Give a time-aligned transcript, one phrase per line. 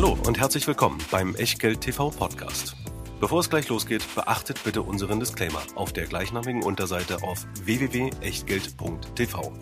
[0.00, 2.76] Hallo und herzlich willkommen beim Echtgeld TV Podcast.
[3.18, 9.52] Bevor es gleich losgeht, beachtet bitte unseren Disclaimer auf der gleichnamigen Unterseite auf www.echtgeld.tv.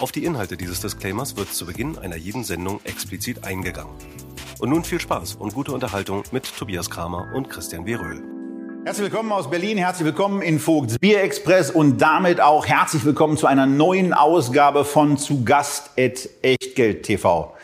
[0.00, 3.94] Auf die Inhalte dieses Disclaimers wird zu Beginn einer jeden Sendung explizit eingegangen.
[4.58, 7.94] Und nun viel Spaß und gute Unterhaltung mit Tobias Kramer und Christian W.
[7.94, 8.24] Röhl.
[8.84, 13.36] Herzlich willkommen aus Berlin, herzlich willkommen in Vogts Bier Express und damit auch herzlich willkommen
[13.36, 17.54] zu einer neuen Ausgabe von Zu Gast at Echtgeld TV.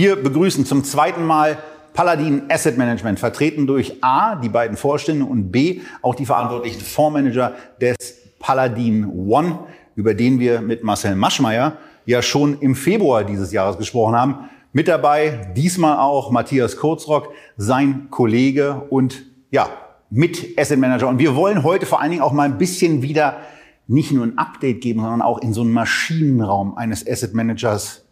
[0.00, 1.58] Wir begrüßen zum zweiten Mal
[1.92, 7.56] Paladin Asset Management, vertreten durch A, die beiden Vorstände und B, auch die verantwortlichen Fondsmanager
[7.80, 7.96] des
[8.38, 9.58] Paladin One,
[9.96, 14.48] über den wir mit Marcel Maschmeyer ja schon im Februar dieses Jahres gesprochen haben.
[14.72, 19.68] Mit dabei diesmal auch Matthias Kurzrock, sein Kollege und ja,
[20.10, 21.08] mit Asset Manager.
[21.08, 23.38] Und wir wollen heute vor allen Dingen auch mal ein bisschen wieder
[23.88, 28.04] nicht nur ein Update geben, sondern auch in so einen Maschinenraum eines Asset Managers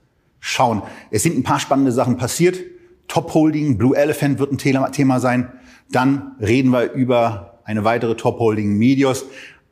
[0.47, 0.83] schauen.
[1.11, 2.61] Es sind ein paar spannende Sachen passiert.
[3.09, 5.51] Top Holding, Blue Elephant wird ein Thema sein.
[5.91, 9.27] Dann reden wir über eine weitere Top Holding Medios.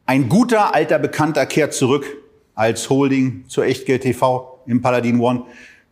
[0.05, 2.05] Ein guter alter Bekannter kehrt zurück
[2.57, 5.45] als Holding zur Echtgeld TV im Paladin One,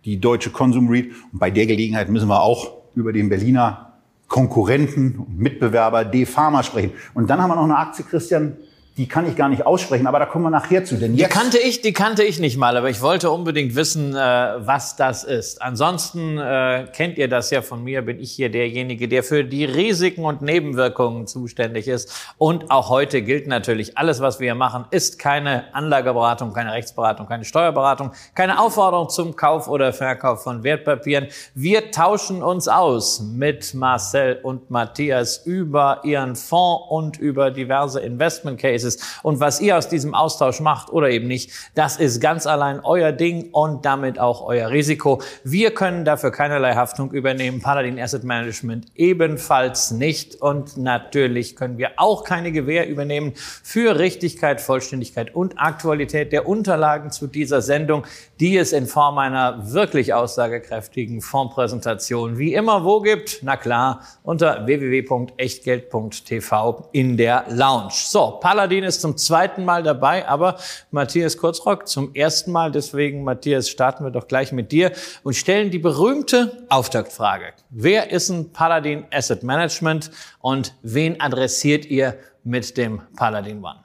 [0.05, 1.13] die deutsche Consum Read.
[1.33, 3.93] Und bei der Gelegenheit müssen wir auch über den Berliner
[4.27, 6.93] Konkurrenten und Mitbewerber D-Pharma sprechen.
[7.15, 8.57] Und dann haben wir noch eine Aktie, Christian,
[8.99, 10.97] die kann ich gar nicht aussprechen, aber da kommen wir nachher zu.
[10.97, 14.19] Denn die kannte ich, die kannte ich nicht mal, aber ich wollte unbedingt wissen, äh,
[14.19, 15.63] was das ist.
[15.63, 19.65] Ansonsten äh, kennt ihr das ja von mir, bin ich hier derjenige, der für die
[19.65, 22.13] Risiken und Nebenwirkungen zuständig ist.
[22.37, 27.47] Und auch heute gilt natürlich, alles, was wir machen, ist keine Anlageberatung, keine Rechtsberatung, keine
[27.47, 31.29] Steuerberatung, keine Aufforderung zum Kauf oder Verkauf von Wertpapieren.
[31.55, 38.61] Wir tauschen uns aus mit Marcel und Matthias über ihren Fonds und über diverse Investment
[38.61, 38.99] Cases Cases.
[39.23, 43.13] Und was ihr aus diesem Austausch macht oder eben nicht, das ist ganz allein euer
[43.13, 45.21] Ding und damit auch euer Risiko.
[45.45, 47.61] Wir können dafür keinerlei Haftung übernehmen.
[47.61, 50.37] Paladin Asset Management ebenfalls nicht.
[50.37, 57.11] Und natürlich können wir auch keine Gewähr übernehmen für Richtigkeit, Vollständigkeit und Aktualität der Unterlagen
[57.11, 58.05] zu dieser Sendung,
[58.41, 63.41] die es in Form einer wirklich aussagekräftigen Fondspräsentation wie immer wo gibt.
[63.43, 67.93] Na klar, unter www.echtgeld.tv in der Lounge.
[67.93, 70.57] So, Paladin Paladin ist zum zweiten Mal dabei, aber
[70.91, 72.73] Matthias Kurzrock zum ersten Mal.
[72.73, 77.53] Deswegen, Matthias, starten wir doch gleich mit dir und stellen die berühmte Auftaktfrage.
[77.69, 80.11] Wer ist ein Paladin Asset Management
[80.41, 83.81] und wen adressiert ihr mit dem Paladin One?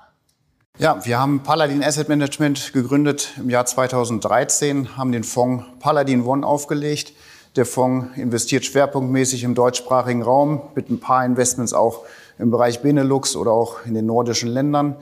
[0.78, 6.48] Ja, wir haben Paladin Asset Management gegründet im Jahr 2013, haben den Fonds Paladin One
[6.48, 7.12] aufgelegt.
[7.58, 12.06] Der Fonds investiert schwerpunktmäßig im deutschsprachigen Raum mit ein paar Investments auch
[12.40, 14.96] im Bereich Benelux oder auch in den nordischen Ländern.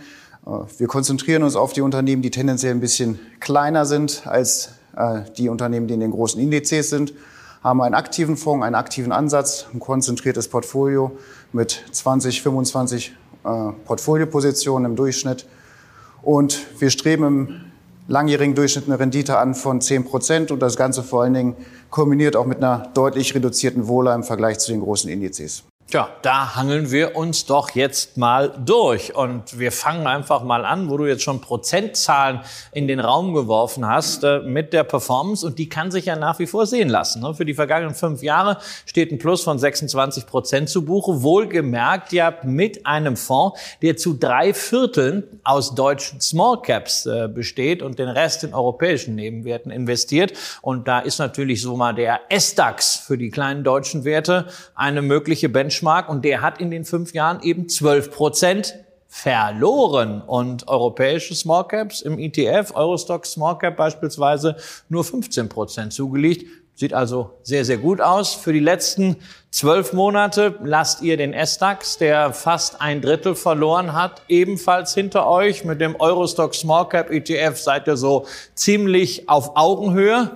[0.46, 5.22] Äh, wir konzentrieren uns auf die Unternehmen, die tendenziell ein bisschen kleiner sind als äh,
[5.38, 7.14] die Unternehmen, die in den großen Indizes sind,
[7.64, 11.12] haben einen aktiven Fonds, einen aktiven Ansatz, ein konzentriertes Portfolio
[11.52, 15.48] mit 20, 25 äh, Portfoliopositionen im Durchschnitt.
[16.22, 17.62] Und wir streben im
[18.08, 21.56] langjährigen Durchschnitt eine Rendite an von 10 Prozent und das Ganze vor allen Dingen
[21.90, 25.64] kombiniert auch mit einer deutlich reduzierten Wohler im Vergleich zu den großen Indizes.
[25.88, 29.16] Tja, da hangeln wir uns doch jetzt mal durch.
[29.16, 32.40] Und wir fangen einfach mal an, wo du jetzt schon Prozentzahlen
[32.72, 35.46] in den Raum geworfen hast, äh, mit der Performance.
[35.46, 37.22] Und die kann sich ja nach wie vor sehen lassen.
[37.22, 37.36] Ne?
[37.36, 38.58] Für die vergangenen fünf Jahre
[38.88, 41.22] steht ein Plus von 26 Prozent zu Buche.
[41.22, 47.84] Wohlgemerkt ja mit einem Fonds, der zu drei Vierteln aus deutschen Small Caps äh, besteht
[47.84, 50.34] und den Rest in europäischen Nebenwerten investiert.
[50.64, 55.48] Und da ist natürlich so mal der S-DAX für die kleinen deutschen Werte eine mögliche
[55.48, 58.76] Benchmark Benchmark und der hat in den fünf Jahren eben 12 Prozent
[59.08, 64.56] verloren und europäische Small Caps im ETF, Eurostock Small Cap beispielsweise,
[64.90, 66.46] nur 15 Prozent zugelegt.
[66.78, 68.34] Sieht also sehr, sehr gut aus.
[68.34, 69.16] Für die letzten
[69.50, 75.64] zwölf Monate lasst ihr den S-DAX, der fast ein Drittel verloren hat, ebenfalls hinter euch.
[75.64, 78.26] Mit dem Eurostock Small Cap ETF seid ihr so
[78.56, 80.32] ziemlich auf Augenhöhe.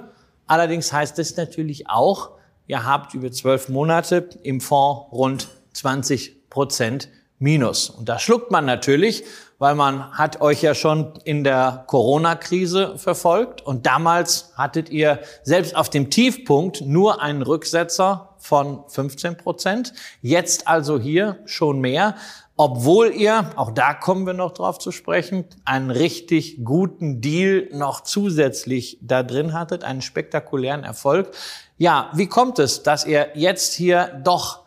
[0.48, 2.39] Allerdings heißt es natürlich auch,
[2.70, 7.90] ihr habt über zwölf Monate im Fonds rund 20 Prozent Minus.
[7.90, 9.24] Und da schluckt man natürlich,
[9.60, 15.76] weil man hat euch ja schon in der Corona-Krise verfolgt und damals hattet ihr selbst
[15.76, 19.94] auf dem Tiefpunkt nur einen Rücksetzer von 15 Prozent.
[20.22, 22.16] Jetzt also hier schon mehr
[22.62, 28.02] obwohl ihr, auch da kommen wir noch drauf zu sprechen, einen richtig guten Deal noch
[28.02, 31.32] zusätzlich da drin hattet, einen spektakulären Erfolg.
[31.78, 34.66] Ja, wie kommt es, dass ihr jetzt hier doch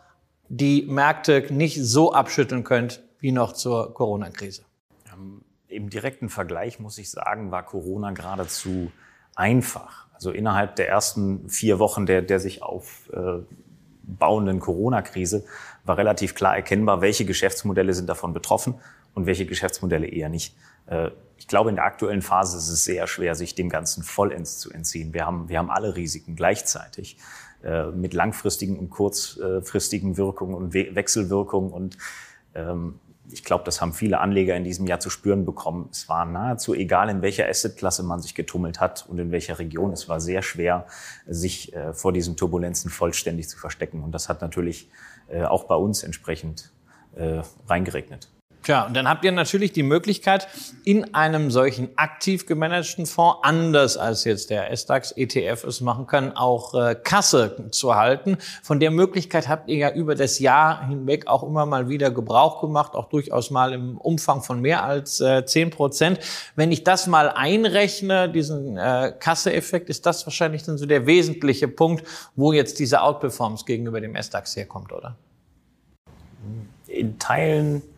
[0.49, 4.63] die Märkte nicht so abschütteln könnt wie noch zur Corona-Krise?
[5.67, 8.91] Im direkten Vergleich muss ich sagen, war Corona geradezu
[9.35, 10.07] einfach.
[10.13, 15.45] Also innerhalb der ersten vier Wochen der, der sich aufbauenden Corona-Krise
[15.85, 18.75] war relativ klar erkennbar, welche Geschäftsmodelle sind davon betroffen
[19.13, 20.55] und welche Geschäftsmodelle eher nicht.
[20.87, 24.59] Äh, ich glaube, in der aktuellen Phase ist es sehr schwer, sich dem Ganzen vollends
[24.59, 25.13] zu entziehen.
[25.13, 27.17] Wir haben, wir haben alle Risiken gleichzeitig
[27.63, 31.71] äh, mit langfristigen und kurzfristigen Wirkungen und Wechselwirkungen.
[31.71, 31.97] Und
[32.55, 35.89] ähm, ich glaube, das haben viele Anleger in diesem Jahr zu spüren bekommen.
[35.91, 39.91] Es war nahezu egal, in welcher Assetklasse man sich getummelt hat und in welcher Region.
[39.91, 40.87] Es war sehr schwer,
[41.27, 44.03] sich äh, vor diesen Turbulenzen vollständig zu verstecken.
[44.03, 44.89] Und das hat natürlich
[45.47, 46.71] auch bei uns entsprechend
[47.67, 48.29] reingeregnet.
[48.63, 50.47] Tja, und dann habt ihr natürlich die Möglichkeit,
[50.85, 56.31] in einem solchen aktiv gemanagten Fonds, anders als jetzt der S-DAX ETF es machen kann,
[56.37, 58.37] auch äh, Kasse zu halten.
[58.61, 62.61] Von der Möglichkeit habt ihr ja über das Jahr hinweg auch immer mal wieder Gebrauch
[62.61, 66.19] gemacht, auch durchaus mal im Umfang von mehr als äh, 10 Prozent.
[66.55, 71.67] Wenn ich das mal einrechne, diesen äh, Kasse-Effekt, ist das wahrscheinlich dann so der wesentliche
[71.67, 72.07] Punkt,
[72.37, 75.17] wo jetzt diese Outperformance gegenüber dem S-DAX herkommt, oder?
[76.87, 77.92] In Teilen äh,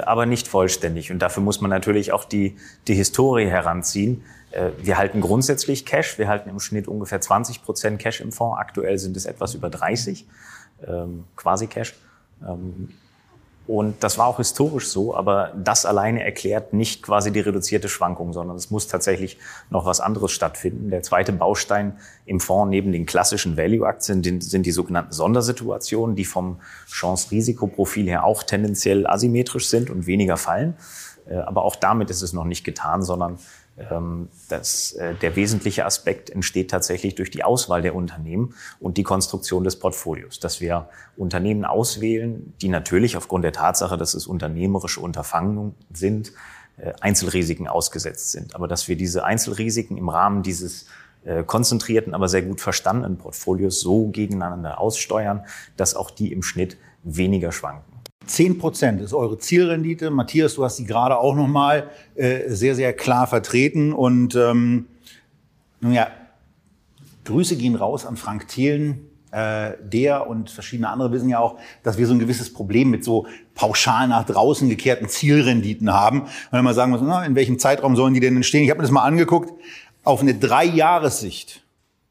[0.00, 1.10] aber nicht vollständig.
[1.10, 2.56] Und dafür muss man natürlich auch die,
[2.86, 4.22] die Historie heranziehen.
[4.50, 6.18] Äh, wir halten grundsätzlich Cash.
[6.18, 8.58] Wir halten im Schnitt ungefähr 20 Prozent Cash im Fonds.
[8.58, 10.26] Aktuell sind es etwas über 30,
[10.86, 11.94] ähm, quasi Cash.
[13.68, 18.32] Und das war auch historisch so, aber das alleine erklärt nicht quasi die reduzierte Schwankung,
[18.32, 19.36] sondern es muss tatsächlich
[19.68, 20.88] noch was anderes stattfinden.
[20.88, 26.60] Der zweite Baustein im Fonds neben den klassischen Value-Aktien sind die sogenannten Sondersituationen, die vom
[26.90, 30.74] Chance-Risikoprofil her auch tendenziell asymmetrisch sind und weniger fallen.
[31.28, 33.38] Äh, aber auch damit ist es noch nicht getan, sondern
[34.48, 39.64] das, äh, der wesentliche Aspekt entsteht tatsächlich durch die Auswahl der Unternehmen und die Konstruktion
[39.64, 45.74] des Portfolios, dass wir Unternehmen auswählen, die natürlich aufgrund der Tatsache, dass es unternehmerische Unterfangen
[45.92, 46.32] sind,
[46.76, 48.54] äh, Einzelrisiken ausgesetzt sind.
[48.54, 50.86] Aber dass wir diese Einzelrisiken im Rahmen dieses
[51.24, 55.44] äh, konzentrierten, aber sehr gut verstandenen Portfolios so gegeneinander aussteuern,
[55.76, 57.97] dass auch die im Schnitt weniger schwanken.
[58.28, 60.10] 10 Prozent ist eure Zielrendite.
[60.10, 63.92] Matthias, du hast sie gerade auch nochmal äh, sehr, sehr klar vertreten.
[63.92, 64.86] Und ähm,
[65.80, 66.08] nun ja,
[67.24, 69.08] Grüße gehen raus an Frank Thelen.
[69.30, 73.04] Äh, der und verschiedene andere wissen ja auch, dass wir so ein gewisses Problem mit
[73.04, 76.28] so pauschal nach draußen gekehrten Zielrenditen haben.
[76.50, 78.64] Wenn man sagen muss, na, in welchem Zeitraum sollen die denn entstehen?
[78.64, 79.52] Ich habe mir das mal angeguckt.
[80.02, 81.62] Auf eine Drei-Jahressicht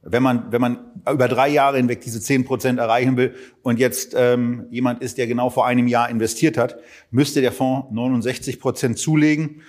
[0.10, 0.80] wenn man, wenn man
[1.12, 5.28] über drei Jahre hinweg diese zehn Prozent erreichen will und jetzt ähm, jemand ist, der
[5.28, 6.78] genau vor einem Jahr investiert hat,
[7.12, 9.62] müsste der Fonds 69 Prozent zulegen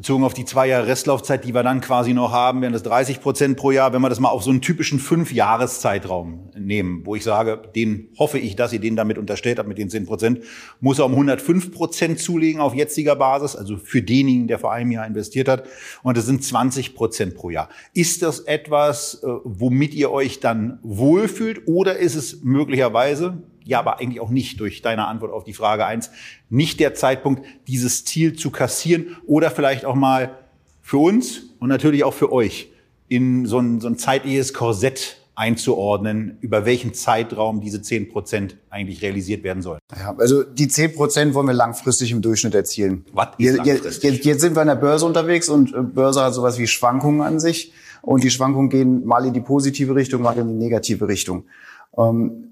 [0.00, 3.20] Bezogen auf die zwei Jahre Restlaufzeit, die wir dann quasi noch haben, wären das 30
[3.20, 3.92] Prozent pro Jahr.
[3.92, 8.38] Wenn wir das mal auf so einen typischen Fünf-Jahres-Zeitraum nehmen, wo ich sage, den hoffe
[8.38, 10.40] ich, dass ihr den damit unterstellt habt mit den 10 Prozent,
[10.80, 14.90] muss er um 105 Prozent zulegen auf jetziger Basis, also für denjenigen, der vor einem
[14.90, 15.64] Jahr investiert hat.
[16.02, 17.68] Und das sind 20 Prozent pro Jahr.
[17.92, 24.00] Ist das etwas, äh, womit ihr euch dann wohlfühlt oder ist es möglicherweise, ja, aber
[24.00, 26.10] eigentlich auch nicht durch deine Antwort auf die Frage eins
[26.48, 30.36] nicht der Zeitpunkt, dieses Ziel zu kassieren oder vielleicht auch mal
[30.82, 32.72] für uns und natürlich auch für euch
[33.08, 39.02] in so ein, so ein zeitliches Korsett einzuordnen, über welchen Zeitraum diese 10 Prozent eigentlich
[39.02, 39.78] realisiert werden sollen.
[39.96, 43.04] Ja, also die 10 Prozent wollen wir langfristig im Durchschnitt erzielen.
[43.12, 44.02] Was langfristig?
[44.02, 47.22] Jetzt, jetzt sind wir an der Börse unterwegs und äh, Börse hat sowas wie Schwankungen
[47.22, 51.06] an sich und die Schwankungen gehen mal in die positive Richtung, mal in die negative
[51.06, 51.44] Richtung.
[51.96, 52.49] Ähm,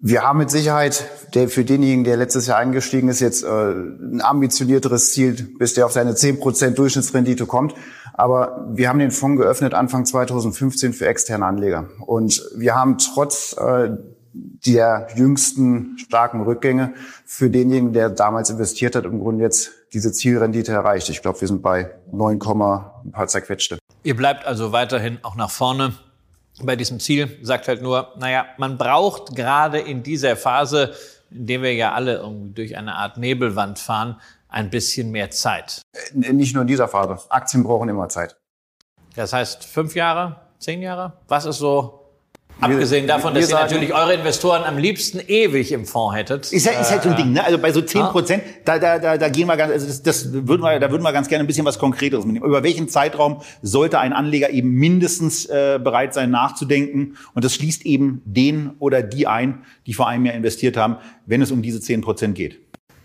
[0.00, 4.20] wir haben mit Sicherheit der, für denjenigen, der letztes Jahr eingestiegen ist, jetzt äh, ein
[4.22, 7.74] ambitionierteres Ziel, bis der auf seine 10% Durchschnittsrendite kommt.
[8.14, 11.88] Aber wir haben den Fonds geöffnet Anfang 2015 für externe Anleger.
[12.06, 13.90] Und wir haben trotz äh,
[14.32, 20.72] der jüngsten starken Rückgänge für denjenigen, der damals investiert hat, im Grunde jetzt diese Zielrendite
[20.72, 21.08] erreicht.
[21.08, 23.78] Ich glaube, wir sind bei 9, ein paar zerquetschte.
[24.04, 25.94] Ihr bleibt also weiterhin auch nach vorne
[26.62, 30.94] bei diesem Ziel, sagt halt nur, naja, man braucht gerade in dieser Phase,
[31.30, 35.82] in der wir ja alle irgendwie durch eine Art Nebelwand fahren, ein bisschen mehr Zeit.
[35.92, 37.18] Äh, nicht nur in dieser Phase.
[37.28, 38.36] Aktien brauchen immer Zeit.
[39.14, 41.12] Das heißt fünf Jahre, zehn Jahre?
[41.28, 42.07] Was ist so
[42.60, 46.52] Abgesehen davon, dass ihr natürlich eure Investoren am liebsten ewig im Fonds hättet.
[46.52, 47.44] Ist, halt, ist halt so ein Ding, ne?
[47.44, 50.32] Also bei so 10 Prozent, da, da, da, da gehen wir ganz, also das, das
[50.32, 52.44] würden wir, da würden wir ganz gerne ein bisschen was Konkreteres mitnehmen.
[52.44, 57.16] Über welchen Zeitraum sollte ein Anleger eben mindestens äh, bereit sein, nachzudenken?
[57.34, 60.96] Und das schließt eben den oder die ein, die vor einem Jahr investiert haben,
[61.26, 62.58] wenn es um diese 10 Prozent geht.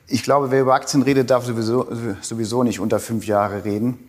[0.07, 1.87] Ich glaube, wer über Aktien redet, darf sowieso,
[2.21, 3.99] sowieso nicht unter fünf Jahre reden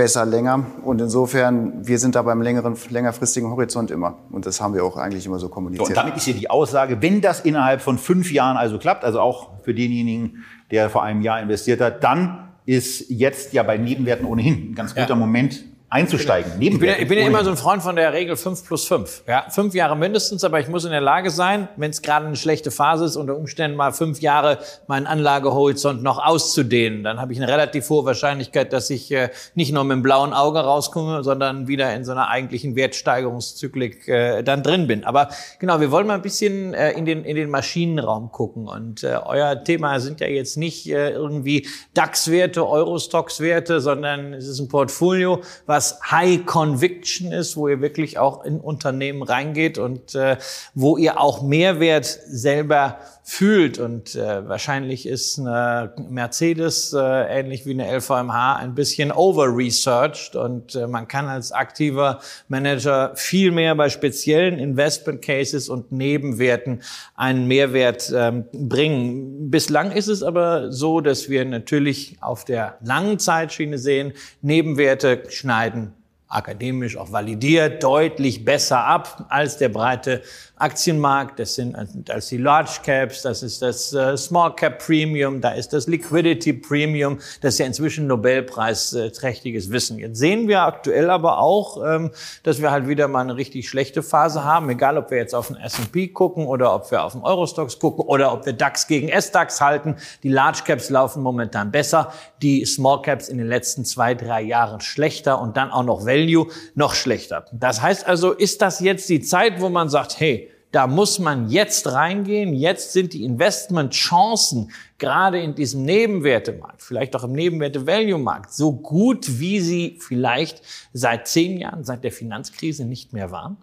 [0.00, 0.64] besser länger.
[0.82, 4.16] Und insofern, wir sind da beim längeren, längerfristigen Horizont immer.
[4.30, 5.88] Und das haben wir auch eigentlich immer so kommuniziert.
[5.88, 9.04] So, und damit ist hier die Aussage, wenn das innerhalb von fünf Jahren also klappt,
[9.04, 13.76] also auch für denjenigen, der vor einem Jahr investiert hat, dann ist jetzt ja bei
[13.76, 15.16] Nebenwerten ohnehin ein ganz guter ja.
[15.16, 16.52] Moment, einzusteigen.
[16.60, 18.86] Ich bin, ja, ich bin ja immer so ein Freund von der Regel 5 plus
[18.86, 19.24] 5.
[19.26, 22.36] Ja, fünf Jahre mindestens, aber ich muss in der Lage sein, wenn es gerade eine
[22.36, 27.02] schlechte Phase ist, unter Umständen mal fünf Jahre meinen Anlagehorizont noch auszudehnen.
[27.02, 30.32] Dann habe ich eine relativ hohe Wahrscheinlichkeit, dass ich äh, nicht nur mit dem blauen
[30.32, 35.02] Auge rauskomme, sondern wieder in so einer eigentlichen Wertsteigerungszyklik äh, dann drin bin.
[35.02, 38.68] Aber genau, wir wollen mal ein bisschen äh, in, den, in den Maschinenraum gucken.
[38.68, 44.60] Und äh, euer Thema sind ja jetzt nicht äh, irgendwie DAX-Werte, Eurostox-Werte, sondern es ist
[44.60, 50.14] ein Portfolio, was was High Conviction ist, wo ihr wirklich auch in Unternehmen reingeht und
[50.14, 50.36] äh,
[50.74, 53.78] wo ihr auch Mehrwert selber fühlt.
[53.78, 60.36] Und äh, wahrscheinlich ist eine Mercedes, äh, ähnlich wie eine LVMH, ein bisschen over-researched.
[60.36, 66.82] Und äh, man kann als aktiver Manager viel mehr bei speziellen Investment Cases und Nebenwerten
[67.14, 69.50] einen Mehrwert ähm, bringen.
[69.50, 74.12] Bislang ist es aber so, dass wir natürlich auf der langen Zeitschiene sehen,
[74.42, 75.94] Nebenwerte schneiden
[76.30, 80.22] akademisch auch validiert, deutlich besser ab als der breite
[80.56, 81.74] Aktienmarkt, das sind
[82.10, 86.52] als die Large Caps, das ist das äh, Small Cap Premium, da ist das Liquidity
[86.52, 89.98] Premium, das ist ja inzwischen Nobelpreisträchtiges Wissen.
[89.98, 92.10] Jetzt sehen wir aktuell aber auch, ähm,
[92.42, 95.48] dass wir halt wieder mal eine richtig schlechte Phase haben, egal ob wir jetzt auf
[95.48, 99.08] den S&P gucken oder ob wir auf den Eurostox gucken oder ob wir DAX gegen
[99.08, 99.96] S-DAX halten.
[100.22, 104.80] Die Large Caps laufen momentan besser, die Small Caps in den letzten zwei, drei Jahren
[104.80, 107.46] schlechter und dann auch noch Value noch schlechter.
[107.52, 111.48] Das heißt also, ist das jetzt die Zeit, wo man sagt, hey, da muss man
[111.48, 112.54] jetzt reingehen.
[112.54, 119.60] Jetzt sind die Investmentchancen gerade in diesem Nebenwertemarkt, vielleicht auch im Nebenwerte-Value-Markt, so gut, wie
[119.60, 120.62] sie vielleicht
[120.92, 123.56] seit zehn Jahren, seit der Finanzkrise nicht mehr waren?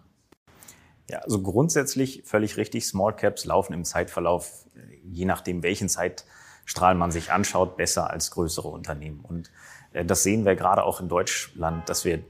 [1.10, 2.84] Ja, also grundsätzlich völlig richtig.
[2.84, 4.66] Small Caps laufen im Zeitverlauf,
[5.02, 9.20] je nachdem, welchen Zeitstrahl man sich anschaut, besser als größere Unternehmen.
[9.20, 9.50] Und
[9.94, 12.22] äh, das sehen wir gerade auch in Deutschland, dass wir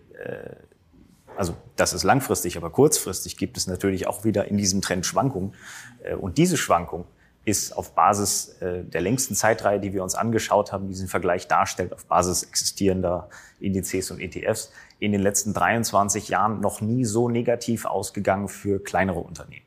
[1.38, 5.54] also das ist langfristig, aber kurzfristig gibt es natürlich auch wieder in diesem Trend Schwankungen.
[6.02, 7.04] Äh, und diese Schwankung
[7.44, 11.92] ist auf Basis äh, der längsten Zeitreihe, die wir uns angeschaut haben, diesen Vergleich darstellt,
[11.92, 13.28] auf Basis existierender
[13.60, 19.20] Indizes und ETFs, in den letzten 23 Jahren noch nie so negativ ausgegangen für kleinere
[19.20, 19.64] Unternehmen.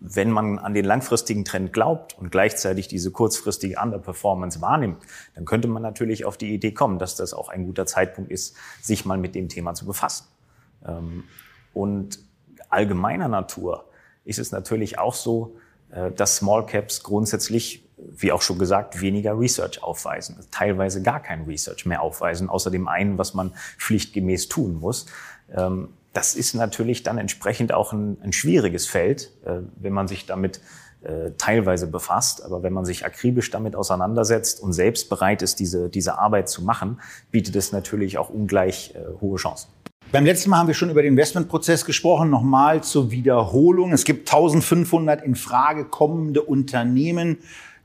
[0.00, 4.98] Ähm, wenn man an den langfristigen Trend glaubt und gleichzeitig diese kurzfristige Underperformance wahrnimmt,
[5.34, 8.56] dann könnte man natürlich auf die Idee kommen, dass das auch ein guter Zeitpunkt ist,
[8.82, 10.26] sich mal mit dem Thema zu befassen.
[10.86, 11.24] Ähm,
[11.72, 12.18] und
[12.68, 13.84] allgemeiner Natur
[14.24, 15.56] ist es natürlich auch so,
[15.90, 21.42] äh, dass Small Caps grundsätzlich, wie auch schon gesagt, weniger Research aufweisen, teilweise gar kein
[21.44, 25.06] Research mehr aufweisen, außer dem einen, was man pflichtgemäß tun muss.
[26.16, 30.62] Das ist natürlich dann entsprechend auch ein, ein schwieriges Feld, äh, wenn man sich damit
[31.02, 32.42] äh, teilweise befasst.
[32.42, 36.64] Aber wenn man sich akribisch damit auseinandersetzt und selbst bereit ist, diese, diese Arbeit zu
[36.64, 39.68] machen, bietet es natürlich auch ungleich äh, hohe Chancen.
[40.10, 42.30] Beim letzten Mal haben wir schon über den Investmentprozess gesprochen.
[42.30, 43.92] Nochmal zur Wiederholung.
[43.92, 47.40] Es gibt 1500 in Frage kommende Unternehmen,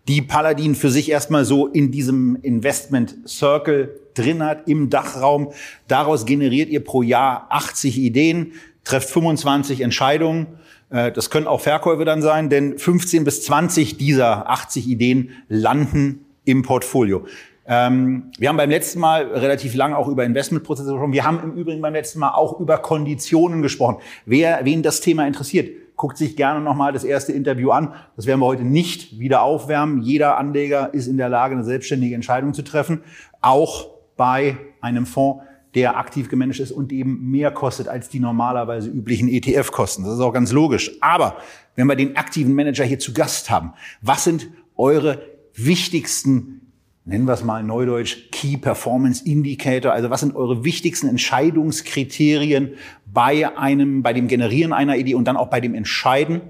[0.07, 5.51] die Paladin für sich erstmal so in diesem Investment Circle drin hat im Dachraum.
[5.87, 8.53] Daraus generiert ihr pro Jahr 80 Ideen,
[8.83, 10.47] trefft 25 Entscheidungen.
[10.89, 16.25] Äh, das können auch Verkäufe dann sein, denn 15 bis 20 dieser 80 Ideen landen
[16.45, 17.25] im Portfolio.
[17.65, 21.13] Ähm, wir haben beim letzten Mal relativ lang auch über Investmentprozesse gesprochen.
[21.13, 23.97] Wir haben im Übrigen beim letzten Mal auch über Konditionen gesprochen.
[24.25, 27.93] Wer, wen das Thema interessiert, guckt sich gerne nochmal das erste Interview an.
[28.15, 30.01] Das werden wir heute nicht wieder aufwärmen.
[30.01, 33.03] Jeder Anleger ist in der Lage, eine selbstständige Entscheidung zu treffen.
[33.39, 33.90] Auch
[34.21, 39.27] bei einem Fonds, der aktiv gemanagt ist und eben mehr kostet als die normalerweise üblichen
[39.27, 40.03] ETF-Kosten.
[40.03, 40.91] Das ist auch ganz logisch.
[41.01, 41.37] Aber
[41.75, 45.23] wenn wir den aktiven Manager hier zu Gast haben, was sind eure
[45.55, 46.71] wichtigsten,
[47.03, 49.91] nennen wir es mal neudeutsch, Key Performance Indicator?
[49.91, 52.75] Also was sind eure wichtigsten Entscheidungskriterien
[53.11, 56.41] bei einem, bei dem Generieren einer Idee und dann auch bei dem Entscheiden,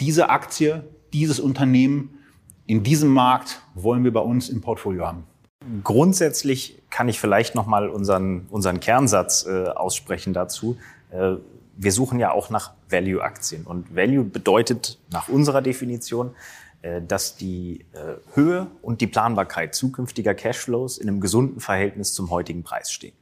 [0.00, 0.82] diese Aktie,
[1.12, 2.18] dieses Unternehmen
[2.66, 5.22] in diesem Markt wollen wir bei uns im Portfolio haben?
[5.84, 10.78] Grundsätzlich kann ich vielleicht noch mal unseren, unseren Kernsatz äh, aussprechen dazu.
[11.10, 11.34] Äh,
[11.76, 13.64] wir suchen ja auch nach Value-Aktien.
[13.66, 16.34] Und Value bedeutet nach unserer Definition,
[16.82, 22.30] äh, dass die äh, Höhe und die Planbarkeit zukünftiger Cashflows in einem gesunden Verhältnis zum
[22.30, 23.12] heutigen Preis stehen.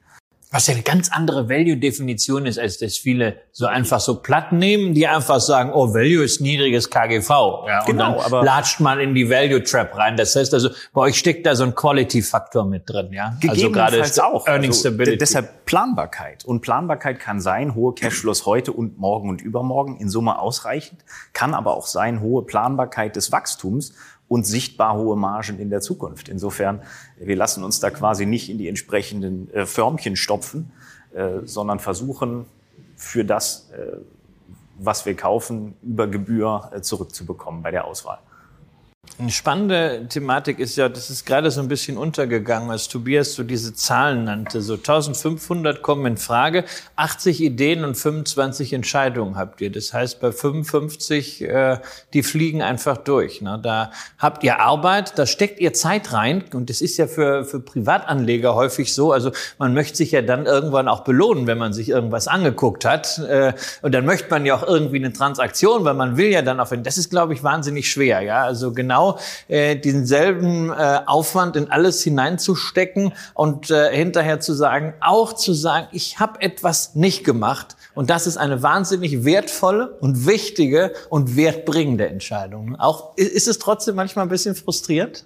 [0.51, 4.95] Was ja eine ganz andere Value-Definition ist, als das viele so einfach so platt nehmen,
[4.95, 7.29] die einfach sagen, oh, Value ist niedriges KGV.
[7.29, 10.17] Ja, genau, und dann aber latscht man in die Value-Trap rein.
[10.17, 13.37] Das heißt also, bei euch steckt da so ein Quality-Faktor mit drin, ja?
[13.47, 14.47] Also gerade auch.
[14.47, 15.19] Earning also, Stability.
[15.19, 16.47] Deshalb Planbarkeit.
[16.47, 21.53] Und Planbarkeit kann sein, hohe Cashflows heute und morgen und übermorgen in Summe ausreichend, kann
[21.53, 23.93] aber auch sein, hohe Planbarkeit des Wachstums
[24.29, 26.29] und sichtbar hohe Margen in der Zukunft.
[26.29, 26.83] Insofern,
[27.19, 30.71] wir lassen uns da quasi nicht in die entsprechenden äh, Förmchen stopfen,
[31.15, 32.45] äh, sondern versuchen
[32.97, 33.97] für das, äh,
[34.79, 38.19] was wir kaufen, über Gebühr äh, zurückzubekommen bei der Auswahl.
[39.21, 43.43] Eine spannende Thematik ist ja, das ist gerade so ein bisschen untergegangen, als Tobias so
[43.43, 44.63] diese Zahlen nannte.
[44.63, 46.65] So 1500 kommen in Frage,
[46.95, 49.73] 80 Ideen und 25 Entscheidungen habt ihr.
[49.73, 51.79] Das heißt, bei 55, äh,
[52.13, 53.41] die fliegen einfach durch.
[53.41, 53.59] Ne?
[53.61, 56.45] Da habt ihr Arbeit, da steckt ihr Zeit rein.
[56.53, 59.11] Und das ist ja für, für Privatanleger häufig so.
[59.11, 63.19] Also man möchte sich ja dann irgendwann auch belohnen, wenn man sich irgendwas angeguckt hat.
[63.19, 63.53] Äh,
[63.83, 66.71] und dann möchte man ja auch irgendwie eine Transaktion, weil man will ja dann auch,
[66.71, 68.21] das ist, glaube ich, wahnsinnig schwer.
[68.21, 74.55] Ja, also genau genau äh, denselben äh, Aufwand in alles hineinzustecken und äh, hinterher zu
[74.55, 77.77] sagen, auch zu sagen, ich habe etwas nicht gemacht.
[77.95, 82.77] Und das ist eine wahnsinnig wertvolle und wichtige und wertbringende Entscheidung.
[82.77, 85.25] Auch ist es trotzdem manchmal ein bisschen frustrierend?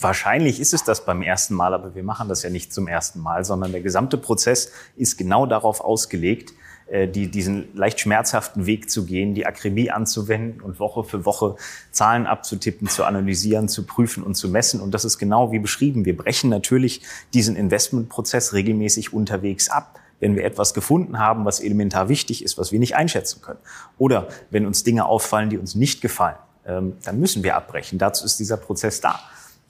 [0.00, 3.20] Wahrscheinlich ist es das beim ersten Mal, aber wir machen das ja nicht zum ersten
[3.20, 6.52] Mal, sondern der gesamte Prozess ist genau darauf ausgelegt,
[6.90, 11.56] die, diesen leicht schmerzhaften Weg zu gehen, die Akribie anzuwenden und Woche für Woche
[11.90, 14.80] Zahlen abzutippen, zu analysieren, zu prüfen und zu messen.
[14.80, 16.04] Und das ist genau wie beschrieben.
[16.04, 17.02] Wir brechen natürlich
[17.34, 22.72] diesen Investmentprozess regelmäßig unterwegs ab wenn wir etwas gefunden haben, was elementar wichtig ist, was
[22.72, 23.60] wir nicht einschätzen können.
[23.98, 27.98] Oder wenn uns Dinge auffallen, die uns nicht gefallen, ähm, dann müssen wir abbrechen.
[27.98, 29.20] Dazu ist dieser Prozess da.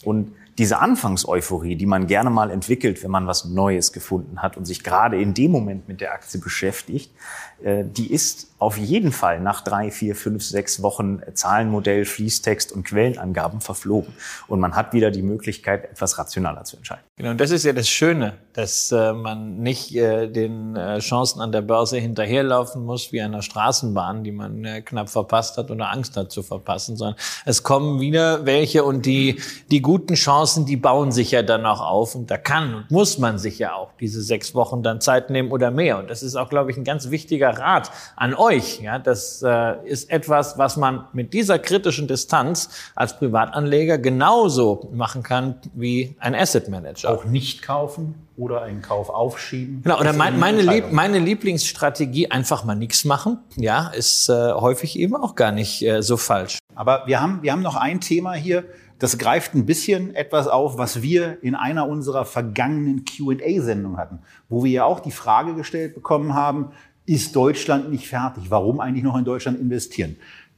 [0.04, 4.64] Und diese Anfangseuphorie, die man gerne mal entwickelt, wenn man was Neues gefunden hat und
[4.64, 7.12] sich gerade in dem Moment mit der Aktie beschäftigt,
[7.60, 13.60] die ist auf jeden Fall nach drei, vier, fünf, sechs Wochen Zahlenmodell, Fließtext und Quellenangaben
[13.60, 14.12] verflogen.
[14.48, 17.04] Und man hat wieder die Möglichkeit, etwas rationaler zu entscheiden.
[17.16, 21.40] Genau, und das ist ja das Schöne, dass äh, man nicht äh, den äh, Chancen
[21.40, 25.92] an der Börse hinterherlaufen muss wie einer Straßenbahn, die man äh, knapp verpasst hat oder
[25.92, 30.76] Angst hat zu verpassen, sondern es kommen wieder welche und die, die guten Chancen, die
[30.76, 33.90] bauen sich ja dann auch auf und da kann und muss man sich ja auch
[34.00, 35.98] diese sechs Wochen dann Zeit nehmen oder mehr.
[35.98, 38.80] Und das ist auch, glaube ich, ein ganz wichtiger Rat an euch euch.
[38.80, 45.22] Ja, das äh, ist etwas, was man mit dieser kritischen Distanz als Privatanleger genauso machen
[45.22, 47.10] kann wie ein Asset Manager.
[47.10, 49.82] Auch nicht kaufen oder einen Kauf aufschieben.
[49.82, 54.98] Genau, oder mein, meine, Lieb, meine Lieblingsstrategie, einfach mal nichts machen, ja, ist äh, häufig
[54.98, 56.58] eben auch gar nicht äh, so falsch.
[56.74, 58.64] Aber wir haben, wir haben noch ein Thema hier,
[58.98, 64.64] das greift ein bisschen etwas auf, was wir in einer unserer vergangenen QA-Sendungen hatten, wo
[64.64, 66.72] wir ja auch die Frage gestellt bekommen haben,
[67.08, 68.44] ist Deutschland nicht fertig?
[68.50, 70.16] Warum eigentlich noch in Deutschland investieren?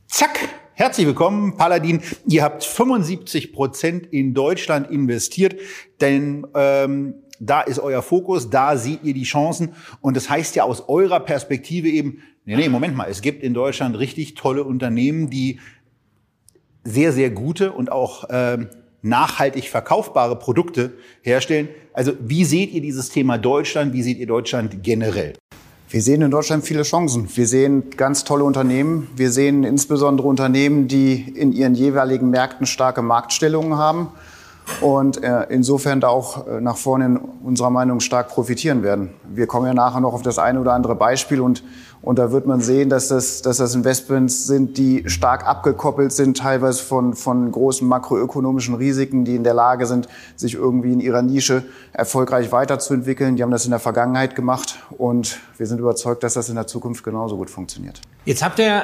[0.09, 2.01] Zack, herzlich willkommen, Paladin.
[2.27, 5.55] Ihr habt 75 Prozent in Deutschland investiert,
[6.01, 9.75] denn ähm, da ist euer Fokus, da seht ihr die Chancen.
[10.01, 13.55] Und das heißt ja aus eurer Perspektive eben, nee, nee, Moment mal, es gibt in
[13.55, 15.61] Deutschland richtig tolle Unternehmen, die
[16.83, 18.71] sehr, sehr gute und auch ähm,
[19.03, 21.69] nachhaltig verkaufbare Produkte herstellen.
[21.93, 23.93] Also wie seht ihr dieses Thema Deutschland?
[23.93, 25.35] Wie seht ihr Deutschland generell?
[25.93, 27.29] Wir sehen in Deutschland viele Chancen.
[27.35, 29.09] Wir sehen ganz tolle Unternehmen.
[29.17, 34.11] Wir sehen insbesondere Unternehmen, die in ihren jeweiligen Märkten starke Marktstellungen haben
[34.81, 39.11] und äh, insofern da auch äh, nach vorne in unserer Meinung stark profitieren werden.
[39.35, 41.65] Wir kommen ja nachher noch auf das eine oder andere Beispiel und,
[42.03, 46.39] und da wird man sehen, dass das, dass das Investments sind, die stark abgekoppelt sind,
[46.39, 51.23] teilweise von, von großen makroökonomischen Risiken, die in der Lage sind, sich irgendwie in ihrer
[51.23, 53.37] Nische erfolgreich weiterzuentwickeln.
[53.37, 56.67] Die haben das in der Vergangenheit gemacht und wir sind überzeugt, dass das in der
[56.67, 58.01] Zukunft genauso gut funktioniert.
[58.25, 58.83] Jetzt habt ihr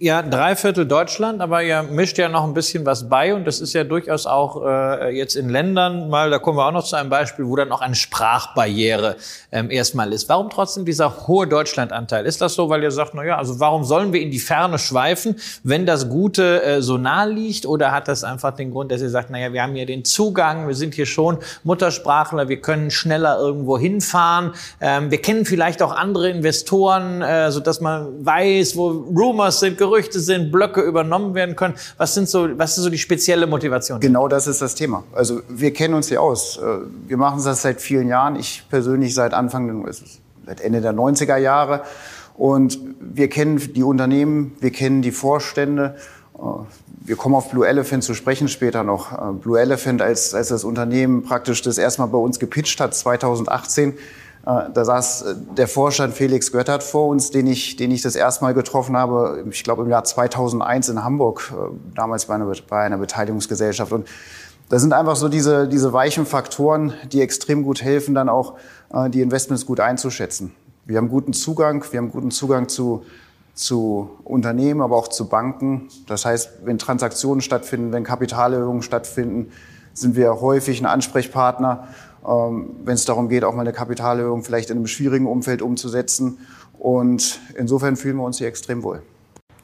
[0.00, 3.72] ja, Dreiviertel Deutschland, aber ihr mischt ja noch ein bisschen was bei und das ist
[3.72, 7.10] ja durchaus auch äh, jetzt in Ländern mal, da kommen wir auch noch zu einem
[7.10, 9.16] Beispiel, wo dann auch eine Sprachbarriere
[9.50, 10.28] ähm, erstmal ist.
[10.28, 12.26] Warum trotzdem dieser hohe Deutschlandanteil?
[12.26, 14.78] Ist das so, weil ihr sagt, na ja, also warum sollen wir in die Ferne
[14.78, 15.34] schweifen,
[15.64, 17.66] wenn das Gute äh, so nah liegt?
[17.66, 20.04] Oder hat das einfach den Grund, dass ihr sagt, na ja, wir haben hier den
[20.04, 25.82] Zugang, wir sind hier schon Muttersprachler, wir können schneller irgendwo hinfahren, ähm, wir kennen vielleicht
[25.82, 31.34] auch andere Investoren, äh, so dass man weiß, wo Rumors sind, Gerüchte sind, Blöcke übernommen
[31.34, 31.74] werden können.
[31.96, 34.00] Was sind so, was ist so die spezielle Motivation?
[34.00, 35.04] Genau das ist das Thema.
[35.14, 36.58] Also wir kennen uns hier aus.
[36.58, 36.60] Äh,
[37.06, 38.36] wir machen das seit vielen Jahren.
[38.36, 39.86] Ich persönlich seit Anfang,
[40.46, 41.82] seit Ende der 90er Jahre.
[42.34, 45.96] Und wir kennen die Unternehmen, wir kennen die Vorstände.
[46.36, 46.40] Äh,
[47.00, 49.12] wir kommen auf Blue Elephant zu sprechen später noch.
[49.12, 53.90] Äh, Blue Elephant, als, als das Unternehmen praktisch das erstmal bei uns gepitcht hat, 2018,
[53.90, 53.94] äh,
[54.48, 58.44] da saß äh, der Vorstand Felix Göttert vor uns, den ich, den ich das erste
[58.44, 62.80] Mal getroffen habe, ich glaube im Jahr 2001 in Hamburg, äh, damals bei einer, bei
[62.80, 63.92] einer Beteiligungsgesellschaft.
[63.92, 64.08] Und
[64.70, 68.56] das sind einfach so diese, diese weichen Faktoren, die extrem gut helfen, dann auch
[69.08, 70.52] die Investments gut einzuschätzen.
[70.84, 73.02] Wir haben guten Zugang, wir haben guten Zugang zu,
[73.54, 75.88] zu Unternehmen, aber auch zu Banken.
[76.06, 79.52] Das heißt, wenn Transaktionen stattfinden, wenn Kapitalerhöhungen stattfinden,
[79.94, 81.88] sind wir häufig ein Ansprechpartner,
[82.28, 86.38] wenn es darum geht, auch mal eine Kapitalerhöhung vielleicht in einem schwierigen Umfeld umzusetzen.
[86.78, 89.02] Und insofern fühlen wir uns hier extrem wohl.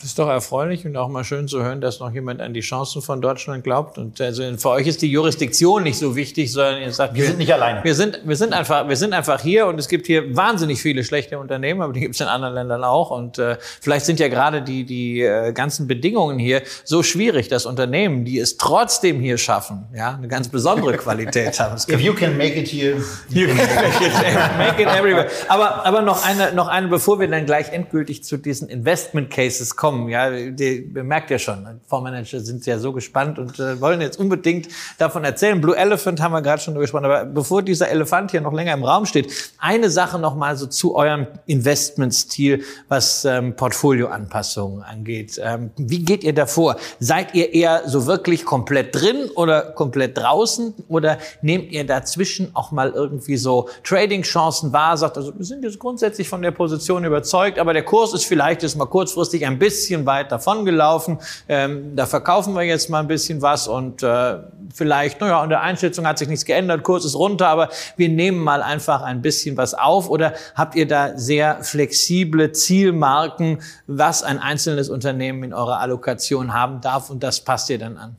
[0.05, 2.61] Das ist doch erfreulich und auch mal schön zu hören, dass noch jemand an die
[2.61, 3.97] Chancen von Deutschland glaubt.
[3.97, 7.39] Und also für euch ist die Jurisdiktion nicht so wichtig, sondern ihr sagt, wir sind
[7.39, 7.83] nicht alleine.
[7.83, 11.05] Wir sind, wir sind einfach, wir sind einfach hier und es gibt hier wahnsinnig viele
[11.05, 13.13] schlechte Unternehmen, aber die gibt es in anderen Ländern auch.
[13.13, 17.65] Und äh, vielleicht sind ja gerade die die äh, ganzen Bedingungen hier so schwierig, dass
[17.65, 21.77] Unternehmen, die es trotzdem hier schaffen, ja, eine ganz besondere Qualität haben.
[21.89, 25.31] If you can make it here, you can make it, make it everywhere.
[25.49, 29.75] Aber aber noch eine noch eine, bevor wir dann gleich endgültig zu diesen Investment Cases
[29.75, 30.09] kommen kommen.
[30.09, 34.69] Ja, die, merkt ja schon, Fondsmanager sind ja so gespannt und äh, wollen jetzt unbedingt
[34.99, 35.61] davon erzählen.
[35.61, 37.05] Blue Elephant haben wir gerade schon gesprochen.
[37.05, 40.67] Aber bevor dieser Elefant hier noch länger im Raum steht, eine Sache noch mal so
[40.67, 45.41] zu eurem Investmentstil, was ähm, Portfolioanpassungen angeht.
[45.43, 46.77] Ähm, wie geht ihr davor?
[46.99, 50.75] Seid ihr eher so wirklich komplett drin oder komplett draußen?
[50.89, 54.97] Oder nehmt ihr dazwischen auch mal irgendwie so Trading-Chancen wahr?
[54.97, 58.63] Sagt also, wir sind jetzt grundsätzlich von der Position überzeugt, aber der Kurs ist vielleicht
[58.63, 61.19] jetzt mal kurzfristig ein bisschen bisschen weit davon gelaufen.
[61.49, 64.39] Ähm, da verkaufen wir jetzt mal ein bisschen was und äh,
[64.73, 68.39] vielleicht, naja, an der Einschätzung hat sich nichts geändert, Kurs ist runter, aber wir nehmen
[68.39, 70.09] mal einfach ein bisschen was auf.
[70.09, 76.81] Oder habt ihr da sehr flexible Zielmarken, was ein einzelnes Unternehmen in eurer Allokation haben
[76.81, 78.17] darf und das passt ihr dann an?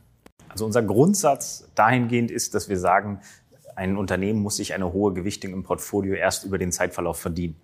[0.50, 3.20] Also unser Grundsatz dahingehend ist, dass wir sagen,
[3.74, 7.56] ein Unternehmen muss sich eine hohe Gewichtung im Portfolio erst über den Zeitverlauf verdienen.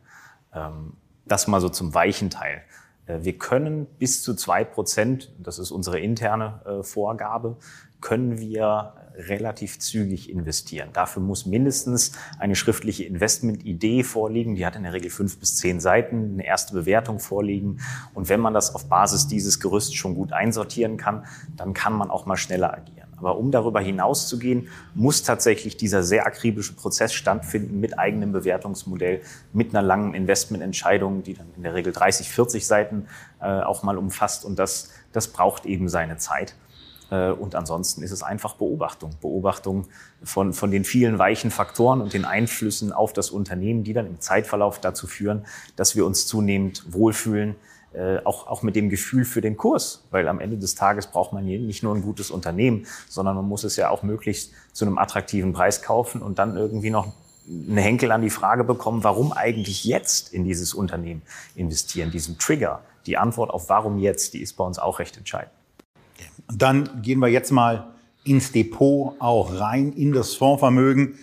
[0.54, 2.62] Ähm, das mal so zum weichen Teil.
[3.06, 7.56] Äh, wir können bis zu zwei Prozent, das ist unsere interne äh, Vorgabe,
[8.00, 10.90] können wir relativ zügig investieren.
[10.92, 14.54] Dafür muss mindestens eine schriftliche Investmentidee vorliegen.
[14.54, 17.80] Die hat in der Regel fünf bis zehn Seiten, eine erste Bewertung vorliegen.
[18.14, 22.10] Und wenn man das auf Basis dieses Gerüsts schon gut einsortieren kann, dann kann man
[22.10, 23.01] auch mal schneller agieren.
[23.22, 28.32] Aber um darüber hinaus zu gehen, muss tatsächlich dieser sehr akribische Prozess stattfinden mit eigenem
[28.32, 33.06] Bewertungsmodell, mit einer langen Investmententscheidung, die dann in der Regel 30, 40 Seiten
[33.40, 34.44] äh, auch mal umfasst.
[34.44, 36.56] Und das, das braucht eben seine Zeit.
[37.12, 39.10] Äh, und ansonsten ist es einfach Beobachtung.
[39.20, 39.86] Beobachtung
[40.24, 44.20] von, von den vielen weichen Faktoren und den Einflüssen auf das Unternehmen, die dann im
[44.20, 47.54] Zeitverlauf dazu führen, dass wir uns zunehmend wohlfühlen,
[47.94, 51.32] äh, auch, auch mit dem Gefühl für den Kurs, weil am Ende des Tages braucht
[51.32, 54.86] man hier nicht nur ein gutes Unternehmen, sondern man muss es ja auch möglichst zu
[54.86, 57.12] einem attraktiven Preis kaufen und dann irgendwie noch
[57.46, 61.22] einen Henkel an die Frage bekommen, warum eigentlich jetzt in dieses Unternehmen
[61.54, 62.80] investieren, diesen Trigger.
[63.06, 65.52] Die Antwort auf warum jetzt, die ist bei uns auch recht entscheidend.
[66.50, 67.88] Dann gehen wir jetzt mal
[68.24, 71.18] ins Depot auch rein, in das Fondsvermögen.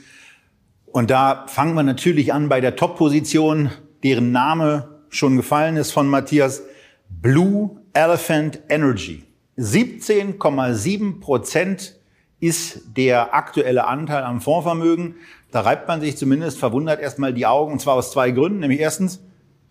[0.86, 3.72] Und da fangen wir natürlich an bei der Top-Position,
[4.04, 6.64] deren Name schon gefallen ist von Matthias,
[7.10, 9.24] Blue Elephant Energy.
[9.58, 12.00] 17,7 Prozent
[12.40, 15.16] ist der aktuelle Anteil am Fondsvermögen.
[15.52, 18.60] Da reibt man sich zumindest verwundert erstmal die Augen, und zwar aus zwei Gründen.
[18.60, 19.22] Nämlich erstens,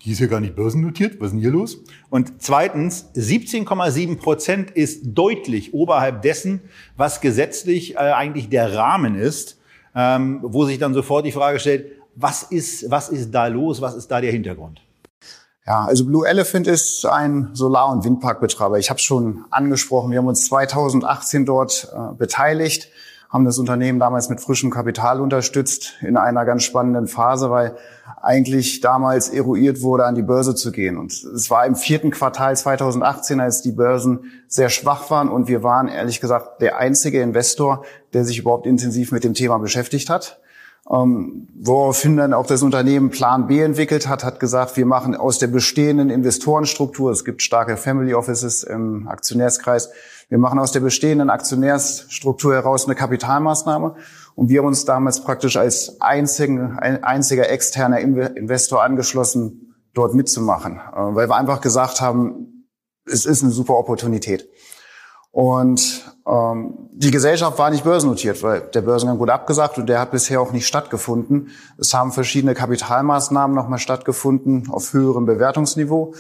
[0.05, 1.79] die ist ja gar nicht börsennotiert, was ist denn hier los?
[2.11, 6.61] Und zweitens, 17,7 Prozent ist deutlich oberhalb dessen,
[6.97, 9.59] was gesetzlich äh, eigentlich der Rahmen ist,
[9.95, 13.95] ähm, wo sich dann sofort die Frage stellt, was ist, was ist da los, was
[13.95, 14.83] ist da der Hintergrund?
[15.69, 18.79] Ja, also Blue Elephant ist ein Solar- und Windparkbetreiber.
[18.79, 20.11] Ich habe es schon angesprochen.
[20.11, 22.89] Wir haben uns 2018 dort äh, beteiligt,
[23.29, 27.77] haben das Unternehmen damals mit frischem Kapital unterstützt in einer ganz spannenden Phase, weil
[28.23, 30.97] eigentlich damals eruiert wurde, an die Börse zu gehen.
[30.97, 35.63] Und es war im vierten Quartal 2018, als die Börsen sehr schwach waren und wir
[35.63, 40.41] waren ehrlich gesagt der einzige Investor, der sich überhaupt intensiv mit dem Thema beschäftigt hat.
[40.91, 45.39] Ähm, woraufhin dann auch das Unternehmen Plan B entwickelt hat, hat gesagt, wir machen aus
[45.39, 49.91] der bestehenden Investorenstruktur, es gibt starke Family Offices im Aktionärskreis,
[50.31, 53.97] wir machen aus der bestehenden Aktionärsstruktur heraus eine Kapitalmaßnahme.
[54.35, 60.77] Und wir haben uns damals praktisch als einzigen, ein einziger externer Investor angeschlossen, dort mitzumachen,
[60.77, 62.69] äh, weil wir einfach gesagt haben,
[63.05, 64.49] es ist eine super Opportunität.
[65.39, 70.11] Und ähm, die Gesellschaft war nicht börsennotiert, weil der Börsengang wurde abgesagt und der hat
[70.11, 71.51] bisher auch nicht stattgefunden.
[71.79, 76.15] Es haben verschiedene Kapitalmaßnahmen nochmal stattgefunden auf höherem Bewertungsniveau.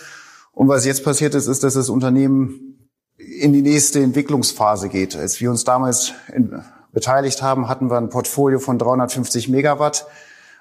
[0.52, 2.78] Und was jetzt passiert ist, ist, dass das Unternehmen
[3.16, 5.16] in die nächste Entwicklungsphase geht.
[5.16, 10.06] Als wir uns damals in, beteiligt haben, hatten wir ein Portfolio von 350 Megawatt.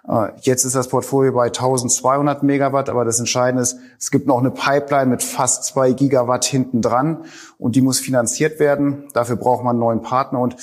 [0.08, 4.40] Äh, jetzt ist das Portfolio bei 1200 Megawatt, aber das Entscheidende ist, es gibt noch
[4.40, 7.26] eine Pipeline mit fast zwei Gigawatt hinten dran
[7.58, 9.06] und die muss finanziert werden.
[9.14, 10.56] Dafür braucht man einen neuen Partner und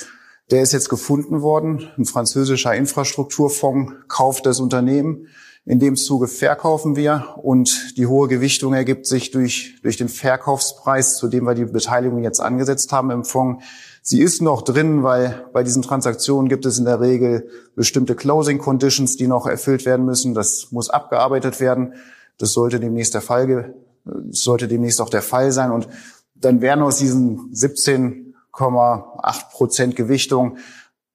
[0.51, 1.89] der ist jetzt gefunden worden.
[1.97, 5.27] Ein französischer Infrastrukturfonds kauft das Unternehmen.
[5.67, 11.17] In dem Zuge verkaufen wir und die hohe Gewichtung ergibt sich durch, durch den Verkaufspreis,
[11.17, 13.63] zu dem wir die Beteiligung jetzt angesetzt haben im Fonds.
[14.07, 18.59] Sie ist noch drin, weil bei diesen Transaktionen gibt es in der Regel bestimmte Closing
[18.59, 20.35] Conditions, die noch erfüllt werden müssen.
[20.35, 21.95] Das muss abgearbeitet werden.
[22.37, 23.73] Das sollte demnächst der Fall,
[24.29, 25.71] sollte demnächst auch der Fall sein.
[25.71, 25.87] Und
[26.35, 30.59] dann werden aus diesen 17,8 Prozent Gewichtung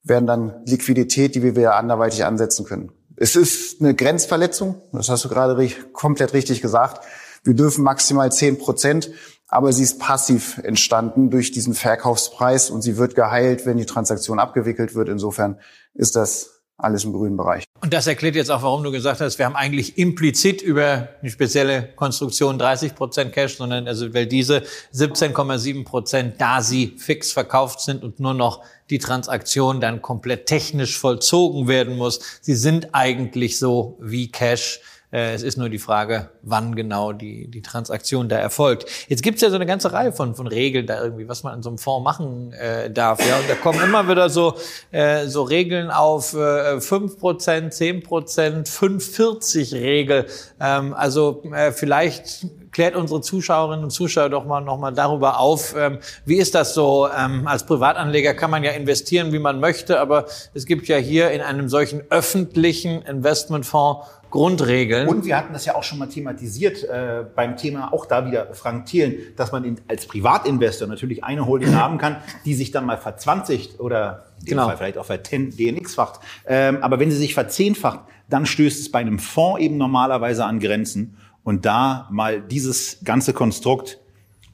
[0.02, 2.90] werden dann Liquidität, die wir wieder anderweitig ansetzen können.
[3.14, 7.04] Es ist eine Grenzverletzung, das hast du gerade komplett richtig gesagt.
[7.42, 9.10] Wir dürfen maximal 10 Prozent,
[9.48, 14.38] aber sie ist passiv entstanden durch diesen Verkaufspreis und sie wird geheilt, wenn die Transaktion
[14.38, 15.08] abgewickelt wird.
[15.08, 15.58] Insofern
[15.94, 17.64] ist das alles im grünen Bereich.
[17.80, 21.30] Und das erklärt jetzt auch, warum du gesagt hast, wir haben eigentlich implizit über eine
[21.30, 24.62] spezielle Konstruktion 30 Prozent Cash, sondern also weil diese
[24.94, 30.98] 17,7 Prozent, da sie fix verkauft sind und nur noch die Transaktion dann komplett technisch
[30.98, 36.74] vollzogen werden muss, sie sind eigentlich so wie Cash es ist nur die Frage, wann
[36.76, 38.86] genau die, die Transaktion da erfolgt.
[39.08, 41.56] Jetzt gibt es ja so eine ganze Reihe von, von Regeln da irgendwie, was man
[41.56, 43.26] in so einem Fonds machen äh, darf.
[43.26, 44.54] Ja, und da kommen immer wieder so,
[44.92, 50.26] äh, so Regeln auf äh, 5%, 10%, 45 Regel.
[50.60, 55.74] Ähm, also äh, vielleicht klärt unsere Zuschauerinnen und Zuschauer doch mal noch mal darüber auf.
[55.76, 57.08] Ähm, wie ist das so?
[57.08, 61.30] Ähm, als Privatanleger kann man ja investieren, wie man möchte, aber es gibt ja hier
[61.30, 65.08] in einem solchen öffentlichen Investmentfonds Grundregeln.
[65.08, 68.54] Und wir hatten das ja auch schon mal thematisiert äh, beim Thema, auch da wieder
[68.54, 72.86] Frank Thielen, dass man in, als Privatinvestor natürlich eine Holding haben kann, die sich dann
[72.86, 74.66] mal verzwanzigt oder genau.
[74.66, 76.20] Fall vielleicht auch DNX-facht.
[76.46, 80.60] Ähm, aber wenn sie sich verzehnfacht, dann stößt es bei einem Fonds eben normalerweise an
[80.60, 81.16] Grenzen.
[81.42, 83.98] Und da mal dieses ganze Konstrukt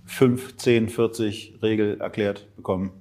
[0.06, 2.92] 5, 10, 40 Regel erklärt bekommen,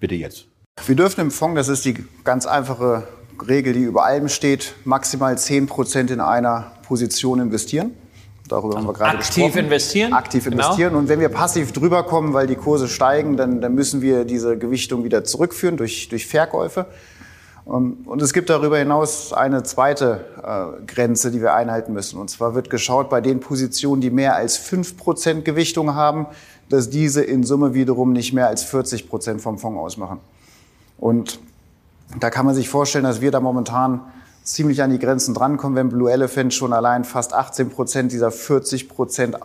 [0.00, 0.46] bitte jetzt.
[0.86, 3.06] Wir dürfen im Fonds, das ist die ganz einfache
[3.48, 7.92] Regel, die über allem steht, maximal 10 Prozent in einer Position investieren.
[8.48, 9.46] Darüber haben wir gerade Aktiv gesprochen.
[9.46, 10.12] Aktiv investieren?
[10.12, 10.56] Aktiv genau.
[10.56, 10.88] investieren.
[10.90, 11.00] Genau.
[11.00, 14.58] Und wenn wir passiv drüber kommen, weil die Kurse steigen, dann, dann müssen wir diese
[14.58, 16.86] Gewichtung wieder zurückführen durch, durch Verkäufe.
[17.66, 22.20] Ähm, und es gibt darüber hinaus eine zweite äh, Grenze, die wir einhalten müssen.
[22.20, 26.26] Und zwar wird geschaut bei den Positionen, die mehr als 5% Gewichtung haben,
[26.68, 30.18] dass diese in Summe wiederum nicht mehr als 40% vom Fonds ausmachen.
[30.98, 31.38] Und
[32.20, 34.00] da kann man sich vorstellen, dass wir da momentan
[34.42, 38.88] ziemlich an die Grenzen drankommen, wenn Blue Elephant schon allein fast 18 Prozent dieser 40
[38.88, 39.36] Prozent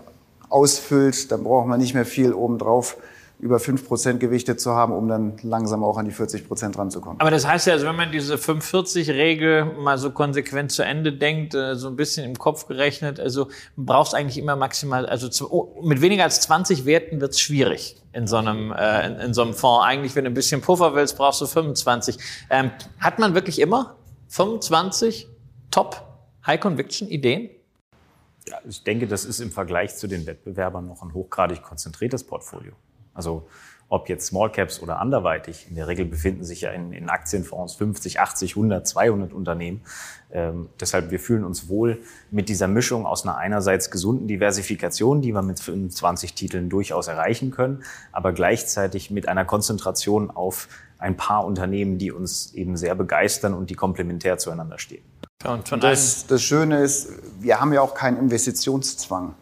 [0.50, 2.98] ausfüllt, dann braucht man nicht mehr viel obendrauf
[3.40, 7.22] über 5 Prozent Gewichte zu haben, um dann langsam auch an die 40 Prozent ranzukommen.
[7.22, 11.56] Aber das heißt ja, also wenn man diese 45-Regel mal so konsequent zu Ende denkt,
[11.56, 13.48] äh, so ein bisschen im Kopf gerechnet, also
[13.78, 18.28] brauchst eigentlich immer maximal, also zu, oh, mit weniger als 20 Werten wird's schwierig in
[18.28, 19.86] so einem, äh, in, in, so einem Fonds.
[19.86, 22.18] Eigentlich, wenn du ein bisschen Puffer willst, brauchst du 25.
[22.50, 23.96] Ähm, hat man wirklich immer
[24.28, 25.30] 25
[25.72, 26.06] Top
[26.46, 27.50] High Conviction Ideen?
[28.48, 32.74] Ja, ich denke, das ist im Vergleich zu den Wettbewerbern noch ein hochgradig konzentriertes Portfolio.
[33.14, 33.48] Also
[33.90, 35.66] ob jetzt Small Caps oder anderweitig.
[35.70, 39.82] In der Regel befinden sich ja in, in Aktienfonds 50, 80, 100, 200 Unternehmen.
[40.32, 45.34] Ähm, deshalb, wir fühlen uns wohl mit dieser Mischung aus einer einerseits gesunden Diversifikation, die
[45.34, 50.68] wir mit 25 Titeln durchaus erreichen können, aber gleichzeitig mit einer Konzentration auf
[51.00, 55.04] ein paar Unternehmen, die uns eben sehr begeistern und die komplementär zueinander stehen.
[55.46, 59.34] Und das, das Schöne ist, wir haben ja auch keinen Investitionszwang.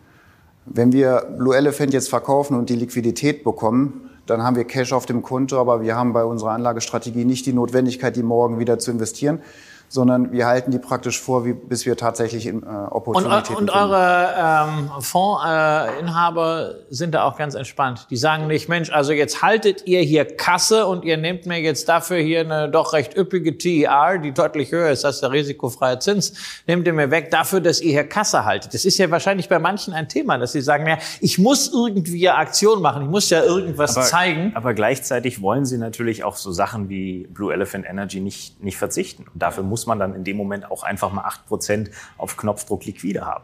[0.69, 5.05] Wenn wir Blue Elephant jetzt verkaufen und die Liquidität bekommen, dann haben wir Cash auf
[5.05, 8.91] dem Konto, aber wir haben bei unserer Anlagestrategie nicht die Notwendigkeit, die morgen wieder zu
[8.91, 9.39] investieren
[9.89, 13.69] sondern wir halten die praktisch vor, wie, bis wir tatsächlich in, äh, Opportunitäten Und, und
[13.69, 18.07] eure ähm, Fondsinhaber äh, sind da auch ganz entspannt.
[18.09, 21.87] Die sagen nicht, Mensch, also jetzt haltet ihr hier Kasse und ihr nehmt mir jetzt
[21.89, 26.33] dafür hier eine doch recht üppige TER, die deutlich höher ist als der risikofreie Zins,
[26.67, 28.73] nehmt ihr mir weg dafür, dass ihr hier Kasse haltet.
[28.73, 32.29] Das ist ja wahrscheinlich bei manchen ein Thema, dass sie sagen, ja, ich muss irgendwie
[32.29, 34.51] Aktion machen, ich muss ja irgendwas aber, zeigen.
[34.55, 39.25] Aber gleichzeitig wollen sie natürlich auf so Sachen wie Blue Elephant Energy nicht, nicht verzichten.
[39.33, 42.83] Und dafür muss muss man dann in dem Moment auch einfach mal 8% auf Knopfdruck
[42.85, 43.43] liquide haben.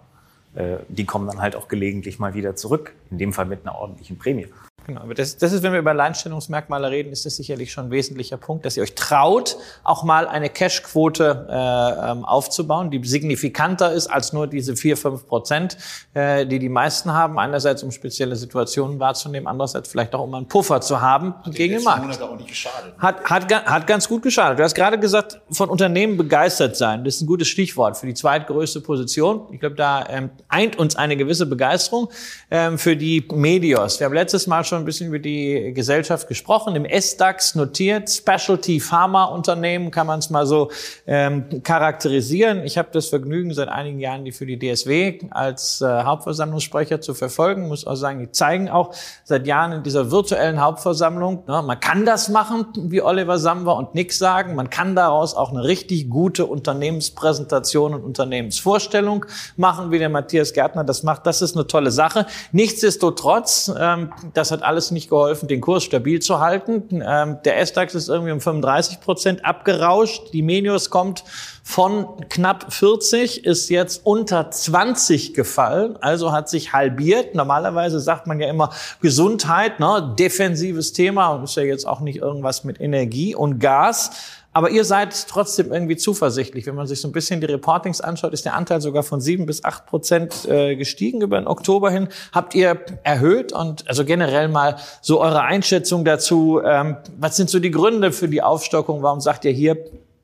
[0.56, 3.76] Äh, die kommen dann halt auch gelegentlich mal wieder zurück, in dem Fall mit einer
[3.76, 4.48] ordentlichen Prämie.
[4.86, 7.92] Genau, aber das, das ist, wenn wir über Alleinstellungsmerkmale reden, ist das sicherlich schon ein
[7.92, 13.94] wesentlicher Punkt, dass ihr euch traut, auch mal eine Cash-Quote äh, ähm, aufzubauen, die signifikanter
[13.94, 15.78] ist als nur diese vier fünf Prozent,
[16.14, 17.40] äh, die die meisten haben.
[17.40, 21.76] Einerseits, um spezielle Situationen wahrzunehmen, andererseits vielleicht auch, um einen Puffer zu haben hat gegen
[21.76, 22.22] den Markt.
[22.22, 22.94] Auch nicht geschadet.
[22.98, 24.60] Hat, hat, hat ganz gut geschadet.
[24.60, 27.06] Du hast gerade gesagt, von Unternehmen begeistert sein.
[27.06, 29.48] Das ist ein gutes Stichwort für die zweitgrößte Position.
[29.52, 32.10] Ich glaube, da ähm, eint uns eine gewisse Begeisterung
[32.52, 34.00] ähm, für die Medios.
[34.00, 36.76] Wir haben letztes Mal schon schon ein bisschen über die Gesellschaft gesprochen.
[36.76, 40.72] Im S-DAX notiert, Specialty Pharma Unternehmen kann man es mal so
[41.06, 42.64] ähm, charakterisieren.
[42.64, 47.14] Ich habe das Vergnügen, seit einigen Jahren die für die DSW als äh, Hauptversammlungssprecher zu
[47.14, 47.68] verfolgen.
[47.68, 52.04] Muss auch sagen, die zeigen auch seit Jahren in dieser virtuellen Hauptversammlung, ne, man kann
[52.04, 54.56] das machen, wie Oliver Samwer und Nick sagen.
[54.56, 60.84] Man kann daraus auch eine richtig gute Unternehmenspräsentation und Unternehmensvorstellung machen, wie der Matthias Gärtner
[60.84, 61.28] das macht.
[61.28, 62.26] Das ist eine tolle Sache.
[62.52, 67.04] Nichtsdestotrotz, ähm, das hat alles nicht geholfen, den Kurs stabil zu halten.
[67.06, 70.34] Ähm, der S-DAX ist irgendwie um 35 Prozent abgerauscht.
[70.34, 71.24] Die Menius kommt
[71.64, 77.36] von knapp 40, ist jetzt unter 20 gefallen, also hat sich halbiert.
[77.36, 78.72] Normalerweise sagt man ja immer
[79.02, 84.12] Gesundheit, ne, defensives Thema, ist ja jetzt auch nicht irgendwas mit Energie und Gas.
[84.54, 86.68] Aber ihr seid trotzdem irgendwie zuversichtlich.
[86.68, 89.48] Wenn man sich so ein bisschen die Reportings anschaut, ist der Anteil sogar von sieben
[89.48, 92.08] bis acht Prozent äh, gestiegen über den Oktober hin.
[92.32, 96.62] Habt ihr erhöht und also generell mal so eure Einschätzung dazu.
[96.64, 99.02] Ähm, was sind so die Gründe für die Aufstockung?
[99.02, 99.78] Warum sagt ihr hier,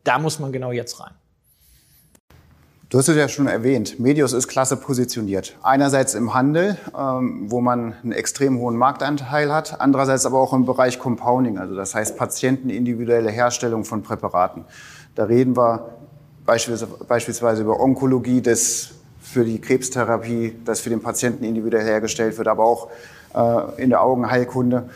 [0.03, 1.13] da muss man genau jetzt rein?
[2.89, 5.55] Du hast es ja schon erwähnt, Medios ist klasse positioniert.
[5.61, 10.65] Einerseits im Handel, ähm, wo man einen extrem hohen Marktanteil hat, andererseits aber auch im
[10.65, 14.65] Bereich Compounding, also das heißt patientenindividuelle Herstellung von Präparaten.
[15.13, 15.99] Da reden wir
[16.47, 18.89] beispielsweise über Onkologie, das
[19.21, 22.87] für die Krebstherapie, das für den Patienten individuell hergestellt wird, aber auch
[23.35, 24.89] äh, in der Augenheilkunde.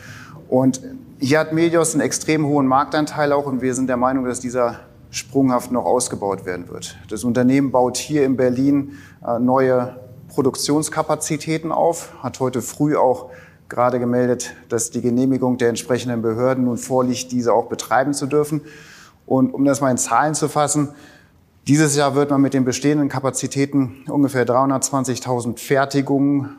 [0.48, 0.80] Und
[1.20, 4.80] hier hat Medios einen extrem hohen Marktanteil auch und wir sind der Meinung, dass dieser
[5.14, 6.96] sprunghaft noch ausgebaut werden wird.
[7.08, 13.30] Das Unternehmen baut hier in Berlin äh, neue Produktionskapazitäten auf, hat heute früh auch
[13.68, 18.62] gerade gemeldet, dass die Genehmigung der entsprechenden Behörden nun vorliegt, diese auch betreiben zu dürfen.
[19.26, 20.90] Und um das mal in Zahlen zu fassen,
[21.68, 26.56] dieses Jahr wird man mit den bestehenden Kapazitäten ungefähr 320.000 Fertigungen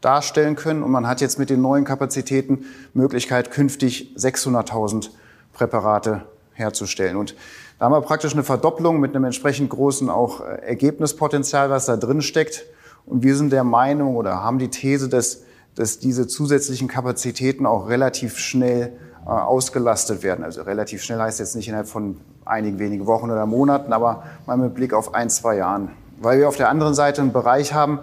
[0.00, 0.82] darstellen können.
[0.82, 5.10] Und man hat jetzt mit den neuen Kapazitäten Möglichkeit, künftig 600.000
[5.52, 7.16] Präparate herzustellen.
[7.16, 7.34] Und
[7.78, 11.96] da haben wir praktisch eine Verdopplung mit einem entsprechend großen auch äh, Ergebnispotenzial, was da
[11.96, 12.64] drin steckt.
[13.06, 15.42] Und wir sind der Meinung oder haben die These, dass,
[15.74, 18.92] dass diese zusätzlichen Kapazitäten auch relativ schnell
[19.26, 20.44] äh, ausgelastet werden.
[20.44, 24.56] Also relativ schnell heißt jetzt nicht innerhalb von einigen wenigen Wochen oder Monaten, aber mal
[24.56, 25.90] mit Blick auf ein, zwei Jahren.
[26.20, 28.00] Weil wir auf der anderen Seite einen Bereich haben,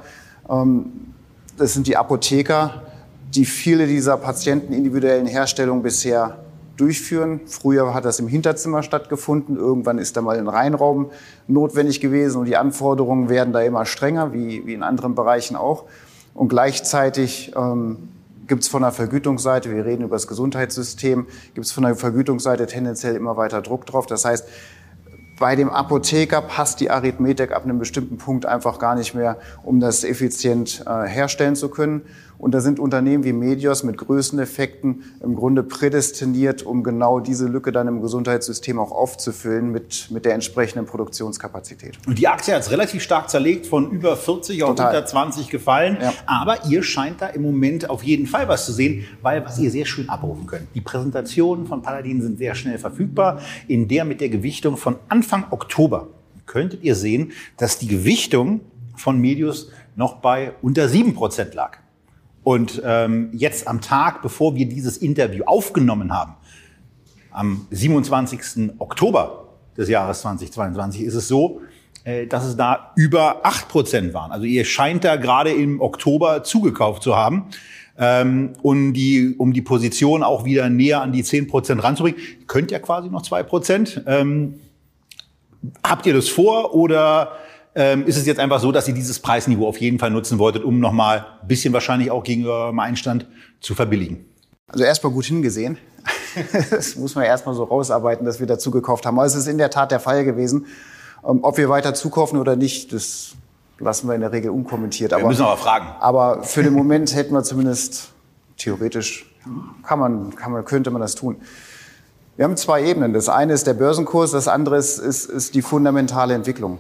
[0.49, 1.13] ähm,
[1.57, 2.81] das sind die Apotheker,
[3.33, 6.37] die viele dieser patientenindividuellen Herstellungen bisher
[6.81, 7.41] durchführen.
[7.45, 9.55] Früher hat das im Hinterzimmer stattgefunden.
[9.55, 11.11] Irgendwann ist da mal ein Reinraum
[11.47, 15.85] notwendig gewesen und die Anforderungen werden da immer strenger, wie, wie in anderen Bereichen auch.
[16.33, 18.09] Und gleichzeitig ähm,
[18.47, 22.65] gibt es von der Vergütungsseite, wir reden über das Gesundheitssystem, gibt es von der Vergütungsseite
[22.65, 24.07] tendenziell immer weiter Druck drauf.
[24.07, 24.47] Das heißt,
[25.39, 29.79] bei dem Apotheker passt die Arithmetik ab einem bestimmten Punkt einfach gar nicht mehr, um
[29.79, 32.01] das effizient äh, herstellen zu können.
[32.41, 37.71] Und da sind Unternehmen wie Medios mit Größeneffekten im Grunde prädestiniert, um genau diese Lücke
[37.71, 41.99] dann im Gesundheitssystem auch aufzufüllen mit, mit der entsprechenden Produktionskapazität.
[42.07, 44.87] Und die Aktie hat es relativ stark zerlegt, von über 40 auf Total.
[44.87, 45.97] unter 20 gefallen.
[46.01, 46.13] Ja.
[46.25, 49.69] Aber ihr scheint da im Moment auf jeden Fall was zu sehen, weil was ihr
[49.69, 50.67] sehr schön abrufen könnt.
[50.73, 53.39] Die Präsentationen von Paladin sind sehr schnell verfügbar.
[53.67, 56.07] In der mit der Gewichtung von Anfang Oktober
[56.47, 58.61] könntet ihr sehen, dass die Gewichtung
[58.95, 61.77] von Medius noch bei unter 7% lag.
[62.43, 66.33] Und ähm, jetzt am Tag, bevor wir dieses Interview aufgenommen haben,
[67.31, 68.71] am 27.
[68.79, 71.61] Oktober des Jahres 2022, ist es so,
[72.03, 74.31] äh, dass es da über acht Prozent waren.
[74.31, 77.45] Also ihr scheint da gerade im Oktober zugekauft zu haben.
[77.97, 82.19] Ähm, um, die, um die Position auch wieder näher an die zehn Prozent ranzubringen.
[82.47, 84.01] Könnt ja quasi noch zwei Prozent.
[84.07, 84.55] Ähm,
[85.83, 87.33] habt ihr das vor oder
[87.75, 90.63] ähm, ist es jetzt einfach so, dass ihr dieses Preisniveau auf jeden Fall nutzen wolltet,
[90.63, 93.27] um nochmal ein bisschen wahrscheinlich auch gegenüber eurem Einstand
[93.61, 94.25] zu verbilligen?
[94.67, 95.77] Also erstmal gut hingesehen.
[96.71, 99.17] das muss man erstmal so rausarbeiten, dass wir dazu gekauft haben.
[99.17, 100.65] Aber es ist in der Tat der Fall gewesen.
[101.27, 103.33] Ähm, ob wir weiter zukaufen oder nicht, das
[103.79, 105.11] lassen wir in der Regel unkommentiert.
[105.11, 105.87] Wir aber, müssen aber fragen.
[105.99, 108.09] Aber für den Moment hätten wir zumindest
[108.57, 109.33] theoretisch,
[109.83, 111.37] kann man, kann man, könnte man das tun.
[112.37, 113.13] Wir haben zwei Ebenen.
[113.13, 116.79] Das eine ist der Börsenkurs, das andere ist, ist, ist die fundamentale Entwicklung.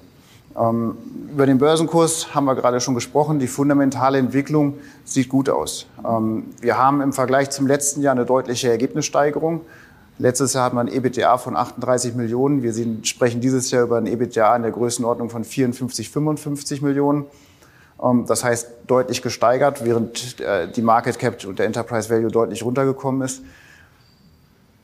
[0.59, 0.97] Ähm,
[1.31, 3.39] über den Börsenkurs haben wir gerade schon gesprochen.
[3.39, 5.87] Die fundamentale Entwicklung sieht gut aus.
[6.05, 9.61] Ähm, wir haben im Vergleich zum letzten Jahr eine deutliche Ergebnissteigerung.
[10.17, 12.63] Letztes Jahr hatten wir ein EBITDA von 38 Millionen.
[12.63, 12.73] Wir
[13.03, 17.25] sprechen dieses Jahr über ein EBITDA in der Größenordnung von 54, 55 Millionen.
[18.01, 22.63] Ähm, das heißt deutlich gesteigert, während äh, die Market Cap und der Enterprise Value deutlich
[22.63, 23.41] runtergekommen ist.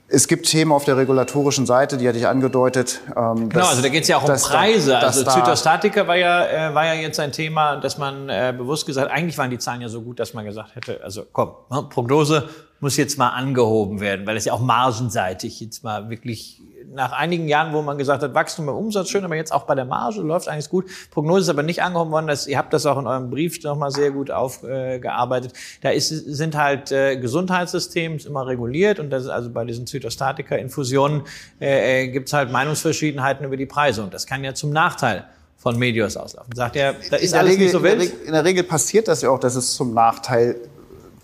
[0.10, 3.02] Es gibt Themen auf der regulatorischen Seite, die hatte ich angedeutet.
[3.10, 4.92] Ähm, genau, also da geht es ja auch um Preise.
[4.92, 8.86] Da, also Zytostatika war ja, äh, war ja jetzt ein Thema, dass man äh, bewusst
[8.86, 11.84] gesagt, eigentlich waren die Zahlen ja so gut, dass man gesagt hätte, also komm, ne,
[11.90, 12.48] Prognose
[12.80, 16.62] muss jetzt mal angehoben werden, weil es ja auch margenseitig jetzt mal wirklich
[16.94, 19.76] nach einigen Jahren, wo man gesagt hat, Wachstum im Umsatz schön, aber jetzt auch bei
[19.76, 20.86] der Marge läuft eigentlich gut.
[21.12, 22.28] Prognose ist aber nicht angehoben worden.
[22.28, 25.52] Das, ihr habt das auch in eurem Brief nochmal sehr gut aufgearbeitet.
[25.52, 29.88] Äh, da ist, sind halt äh, Gesundheitssysteme immer reguliert und das ist also bei diesen
[29.88, 31.24] Zytostatika-Infusionen
[31.60, 35.26] äh, äh, gibt es halt Meinungsverschiedenheiten über die Preise und das kann ja zum Nachteil
[35.58, 36.56] von Medios auslaufen.
[36.56, 38.02] Sagt er, da ist alles Regel, nicht so wild.
[38.02, 40.56] In der, in der Regel passiert das ja auch, dass es zum Nachteil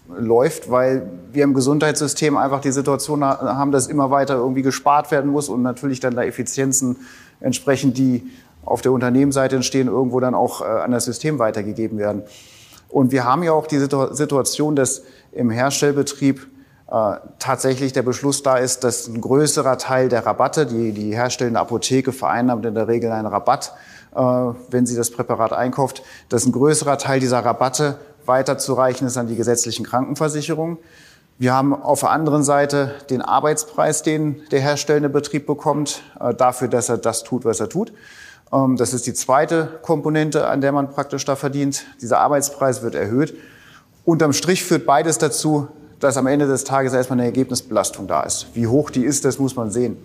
[0.08, 5.32] läuft, weil wir im Gesundheitssystem einfach die Situation haben, dass immer weiter irgendwie gespart werden
[5.32, 6.98] muss und natürlich dann da Effizienzen
[7.40, 8.24] entsprechend, die
[8.66, 12.24] auf der Unternehmensseite entstehen, irgendwo dann auch äh, an das System weitergegeben werden.
[12.90, 16.48] Und wir haben ja auch die Situation, dass im Herstellbetrieb
[16.92, 21.60] äh, tatsächlich der Beschluss da ist, dass ein größerer Teil der Rabatte, die die herstellende
[21.60, 23.74] Apotheke vereinnahmt in der Regel einen Rabatt,
[24.16, 29.28] äh, wenn sie das Präparat einkauft, dass ein größerer Teil dieser Rabatte weiterzureichen ist an
[29.28, 30.78] die gesetzlichen Krankenversicherungen.
[31.40, 36.68] Wir haben auf der anderen Seite den Arbeitspreis, den der herstellende Betrieb bekommt, äh, dafür,
[36.68, 37.92] dass er das tut, was er tut.
[38.52, 41.86] Ähm, das ist die zweite Komponente, an der man praktisch da verdient.
[42.02, 43.36] Dieser Arbeitspreis wird erhöht.
[44.06, 45.68] Unterm Strich führt beides dazu,
[46.00, 48.48] dass am Ende des Tages erstmal eine Ergebnisbelastung da ist.
[48.54, 49.98] Wie hoch die ist, das muss man sehen.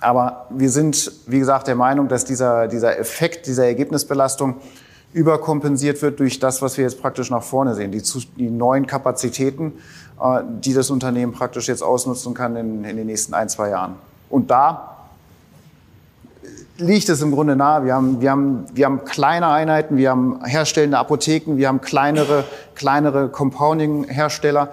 [0.00, 4.56] Aber wir sind, wie gesagt, der Meinung, dass dieser, dieser Effekt dieser Ergebnisbelastung
[5.12, 8.02] überkompensiert wird durch das, was wir jetzt praktisch nach vorne sehen, die,
[8.36, 9.74] die neuen Kapazitäten,
[10.20, 13.96] äh, die das Unternehmen praktisch jetzt ausnutzen kann in, in den nächsten ein, zwei Jahren.
[14.30, 14.92] Und da
[16.78, 17.84] liegt es im Grunde nahe.
[17.84, 22.44] Wir haben, wir haben, wir haben kleine Einheiten, wir haben herstellende Apotheken, wir haben kleinere,
[22.74, 24.68] kleinere Compounding-Hersteller.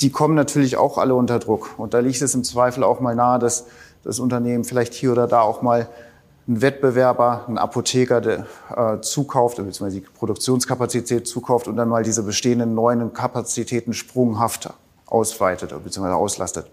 [0.00, 1.78] Die kommen natürlich auch alle unter Druck.
[1.78, 3.66] Und da liegt es im Zweifel auch mal nahe, dass
[4.04, 5.88] das Unternehmen vielleicht hier oder da auch mal
[6.48, 12.22] ein Wettbewerber, ein Apotheker, der äh, zukauft, beziehungsweise die Produktionskapazität zukauft und dann mal diese
[12.22, 14.70] bestehenden neuen Kapazitäten sprunghaft
[15.06, 16.08] ausweitet bzw.
[16.08, 16.66] auslastet.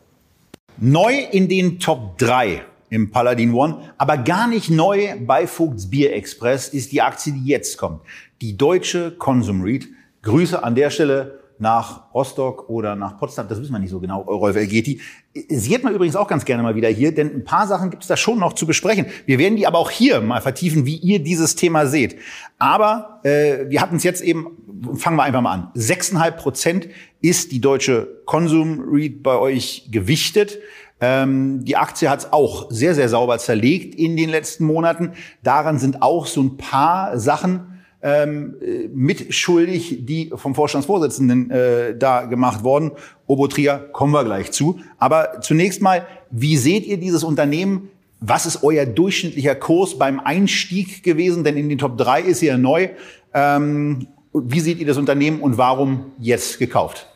[0.78, 6.13] Neu in den Top 3 im Paladin One, aber gar nicht neu bei Vogts Bier
[6.13, 8.01] Express ist die Aktie, die jetzt kommt.
[8.41, 9.88] Die deutsche Consum Read.
[10.22, 14.22] Grüße an der Stelle nach Rostock oder nach Potsdam, das wissen wir nicht so genau,
[14.22, 15.01] Rolf Elgeti.
[15.49, 18.03] Sie hat man übrigens auch ganz gerne mal wieder hier, denn ein paar Sachen gibt
[18.03, 19.05] es da schon noch zu besprechen.
[19.26, 22.16] Wir werden die aber auch hier mal vertiefen, wie ihr dieses Thema seht.
[22.57, 24.47] Aber äh, wir hatten es jetzt eben,
[24.95, 25.72] fangen wir einfach mal an.
[25.76, 26.88] 6,5 Prozent
[27.22, 30.60] ist die deutsche Consum Read bei euch gewichtet.
[31.01, 35.14] Ähm, die Aktie hat es auch sehr, sehr sauber zerlegt in den letzten Monaten.
[35.43, 38.55] Daran sind auch so ein paar Sachen ähm,
[38.93, 42.91] mitschuldig, die vom Vorstandsvorsitzenden äh, da gemacht worden.
[43.27, 44.79] Obotria kommen wir gleich zu.
[44.97, 47.89] Aber zunächst mal, wie seht ihr dieses Unternehmen?
[48.21, 51.43] Was ist euer durchschnittlicher Kurs beim Einstieg gewesen?
[51.43, 52.89] Denn in den Top 3 ist ihr neu.
[53.33, 57.07] Ähm, wie seht ihr das Unternehmen und warum jetzt gekauft?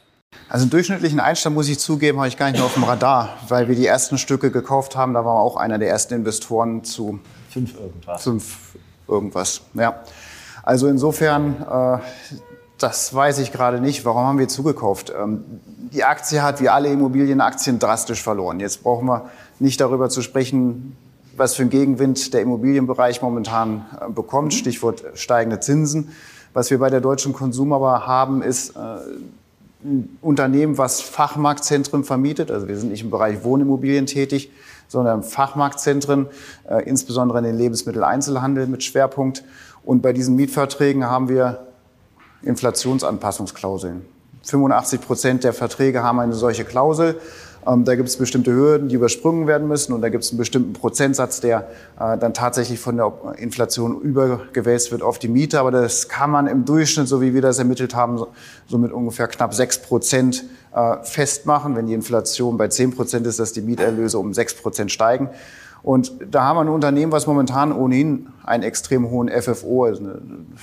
[0.50, 3.38] Also einen durchschnittlichen Einstand, muss ich zugeben, habe ich gar nicht mehr auf dem Radar,
[3.48, 5.14] weil wir die ersten Stücke gekauft haben.
[5.14, 7.20] Da waren wir auch einer der ersten Investoren zu
[7.50, 8.24] fünf irgendwas.
[8.24, 8.58] Fünf
[9.08, 10.04] irgendwas, ja.
[10.64, 11.98] Also insofern, äh,
[12.80, 14.06] das weiß ich gerade nicht.
[14.06, 15.14] Warum haben wir zugekauft?
[15.16, 15.44] Ähm,
[15.92, 18.60] die Aktie hat wie alle Immobilienaktien drastisch verloren.
[18.60, 20.96] Jetzt brauchen wir nicht darüber zu sprechen,
[21.36, 24.54] was für einen Gegenwind der Immobilienbereich momentan äh, bekommt.
[24.54, 26.10] Stichwort steigende Zinsen.
[26.54, 28.80] Was wir bei der deutschen Konsum aber haben, ist äh,
[29.84, 32.52] ein Unternehmen, was Fachmarktzentren vermietet.
[32.52, 34.50] Also wir sind nicht im Bereich Wohnimmobilien tätig,
[34.88, 36.28] sondern Fachmarktzentren,
[36.70, 39.44] äh, insbesondere in den Lebensmitteleinzelhandel mit Schwerpunkt.
[39.84, 41.68] Und bei diesen Mietverträgen haben wir
[42.44, 44.06] Inflationsanpassungsklauseln.
[44.44, 47.20] 85 Prozent der Verträge haben eine solche Klausel.
[47.66, 50.38] Ähm, da gibt es bestimmte Hürden, die übersprungen werden müssen und da gibt es einen
[50.38, 51.70] bestimmten Prozentsatz, der
[52.00, 55.60] äh, dann tatsächlich von der Inflation übergewälzt wird auf die Miete.
[55.60, 58.22] Aber das kann man im Durchschnitt, so wie wir das ermittelt haben,
[58.68, 60.44] so mit ungefähr knapp sechs Prozent
[60.76, 61.76] äh, festmachen.
[61.76, 65.30] Wenn die Inflation bei zehn Prozent ist, dass die Mieterlöse um sechs Prozent steigen.
[65.84, 70.58] Und da haben wir ein Unternehmen, was momentan ohnehin einen extrem hohen FFO, also einen,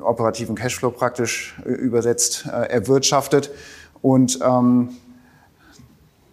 [0.00, 3.50] operativen Cashflow praktisch äh, übersetzt, äh, erwirtschaftet.
[4.02, 4.90] Und ähm,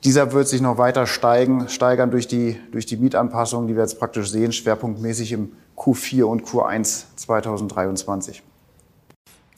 [0.03, 3.99] dieser wird sich noch weiter steigen, steigern durch die, durch die Mietanpassungen, die wir jetzt
[3.99, 8.43] praktisch sehen, schwerpunktmäßig im Q4 und Q1 2023.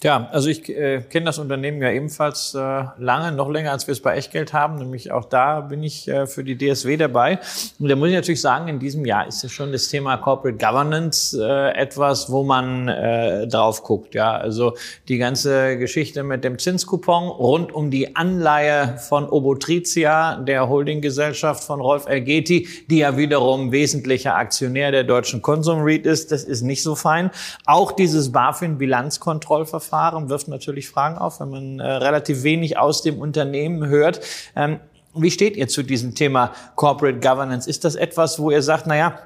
[0.04, 3.94] Ja, also ich äh, kenne das Unternehmen ja ebenfalls äh, lange, noch länger, als wir
[3.94, 4.76] es bei Echtgeld haben.
[4.76, 7.40] Nämlich auch da bin ich äh, für die DSW dabei.
[7.80, 10.58] Und da muss ich natürlich sagen, in diesem Jahr ist ja schon das Thema Corporate
[10.58, 14.14] Governance äh, etwas, wo man äh, drauf guckt.
[14.14, 14.76] Ja, also
[15.08, 21.80] die ganze Geschichte mit dem Zinskupon rund um die Anleihe von Obotritia, der Holdinggesellschaft von
[21.80, 26.34] Rolf Elgeti, die ja wiederum wesentlicher Aktionär der deutschen Konsum REIT ist.
[26.34, 27.32] Das ist nicht so fein.
[27.66, 33.20] Auch dieses BaFin-Bilanzkontrollverfahren Verfahren wirft natürlich Fragen auf, wenn man äh, relativ wenig aus dem
[33.20, 34.22] Unternehmen hört.
[34.56, 34.80] Ähm,
[35.14, 37.70] wie steht ihr zu diesem Thema Corporate Governance?
[37.70, 39.20] Ist das etwas, wo ihr sagt, na ja,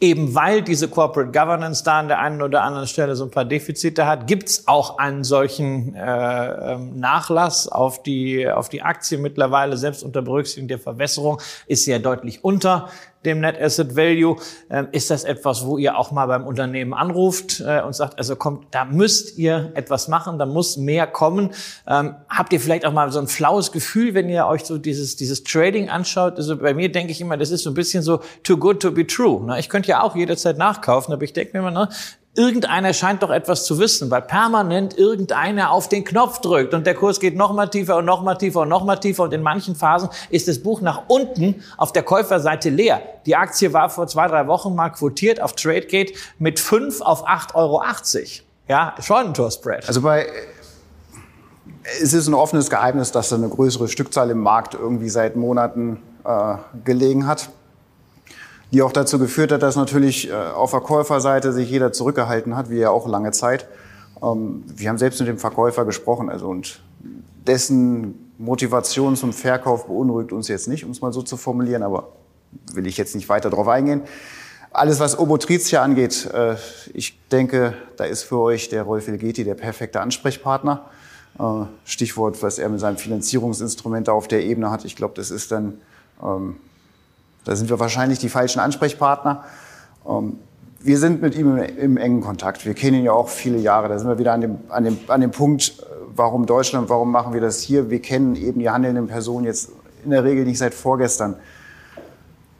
[0.00, 3.44] eben weil diese Corporate Governance da an der einen oder anderen Stelle so ein paar
[3.44, 9.76] Defizite hat, gibt's auch einen solchen äh, ähm, Nachlass auf die, auf die Aktie mittlerweile,
[9.76, 12.88] selbst unter Berücksichtigung der Verwässerung, ist sie ja deutlich unter
[13.24, 14.36] dem Net Asset Value.
[14.70, 18.36] Ähm, ist das etwas, wo ihr auch mal beim Unternehmen anruft äh, und sagt, also
[18.36, 21.50] kommt, da müsst ihr etwas machen, da muss mehr kommen.
[21.86, 25.16] Ähm, habt ihr vielleicht auch mal so ein flaues Gefühl, wenn ihr euch so dieses,
[25.16, 26.36] dieses Trading anschaut?
[26.36, 28.90] Also bei mir denke ich immer, das ist so ein bisschen so too good to
[28.90, 29.44] be true.
[29.44, 29.58] Ne?
[29.58, 31.88] Ich könnte ja auch jederzeit nachkaufen, aber ich denke mir immer, ne,
[32.38, 36.94] irgendeiner scheint doch etwas zu wissen, weil permanent irgendeiner auf den Knopf drückt und der
[36.94, 39.42] Kurs geht noch mal tiefer und noch mal tiefer und noch mal tiefer und in
[39.42, 43.02] manchen Phasen ist das Buch nach unten auf der Käuferseite leer.
[43.26, 47.54] Die Aktie war vor zwei, drei Wochen mal quotiert auf TradeGate mit 5 auf 8,80
[47.54, 47.82] Euro.
[48.68, 49.88] Ja, schon ein Torspread.
[49.88, 50.26] Also bei
[52.00, 56.02] es ist ein offenes Geheimnis, dass da eine größere Stückzahl im Markt irgendwie seit Monaten
[56.24, 57.48] äh, gelegen hat
[58.72, 62.78] die auch dazu geführt hat, dass natürlich äh, auf Verkäuferseite sich jeder zurückgehalten hat, wie
[62.78, 63.66] ja auch lange Zeit.
[64.22, 66.80] Ähm, wir haben selbst mit dem Verkäufer gesprochen, also und
[67.46, 72.12] dessen Motivation zum Verkauf beunruhigt uns jetzt nicht, um es mal so zu formulieren, aber
[72.72, 74.02] will ich jetzt nicht weiter darauf eingehen.
[74.70, 76.56] Alles, was Obotritia angeht, äh,
[76.92, 80.84] ich denke, da ist für euch der Rolf Elgeti der perfekte Ansprechpartner.
[81.38, 84.84] Äh, Stichwort, was er mit seinem Finanzierungsinstrument auf der Ebene hat.
[84.84, 85.80] Ich glaube, das ist dann
[86.22, 86.56] ähm,
[87.44, 89.44] da sind wir wahrscheinlich die falschen Ansprechpartner.
[90.06, 90.38] Ähm,
[90.80, 92.64] wir sind mit ihm im engen Kontakt.
[92.64, 93.88] Wir kennen ihn ja auch viele Jahre.
[93.88, 95.84] Da sind wir wieder an dem, an dem, an dem Punkt, äh,
[96.14, 97.90] warum Deutschland, warum machen wir das hier?
[97.90, 99.70] Wir kennen eben die handelnden Personen jetzt
[100.04, 101.36] in der Regel nicht seit vorgestern.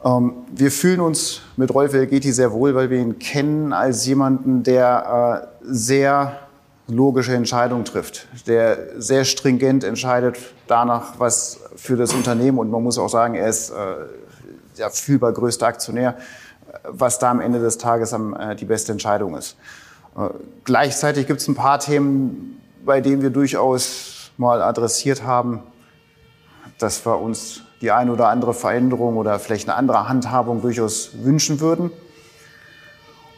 [0.03, 4.63] Ähm, wir fühlen uns mit Rolf Elgeti sehr wohl, weil wir ihn kennen als jemanden,
[4.63, 6.39] der äh, sehr
[6.87, 12.97] logische Entscheidungen trifft, der sehr stringent entscheidet danach, was für das Unternehmen und man muss
[12.97, 13.73] auch sagen, er ist äh,
[14.79, 16.17] der fühlbar größte Aktionär,
[16.83, 19.57] was da am Ende des Tages am, äh, die beste Entscheidung ist.
[20.17, 20.29] Äh,
[20.63, 25.63] gleichzeitig gibt es ein paar Themen, bei denen wir durchaus mal adressiert haben,
[26.77, 31.59] dass wir uns die eine oder andere Veränderung oder vielleicht eine andere Handhabung durchaus wünschen
[31.59, 31.91] würden.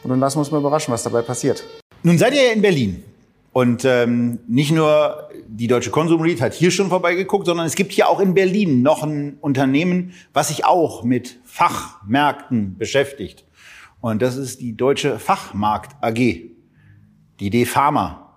[0.02, 1.64] Und dann lassen wir uns mal überraschen, was dabei passiert.
[2.02, 3.04] Nun seid ihr ja in Berlin.
[3.52, 7.92] Und ähm, nicht nur die Deutsche Konsum REIT hat hier schon vorbeigeguckt, sondern es gibt
[7.92, 13.44] hier auch in Berlin noch ein Unternehmen, was sich auch mit Fachmärkten beschäftigt.
[14.00, 16.14] Und das ist die Deutsche Fachmarkt AG,
[17.40, 18.34] die D-Pharma,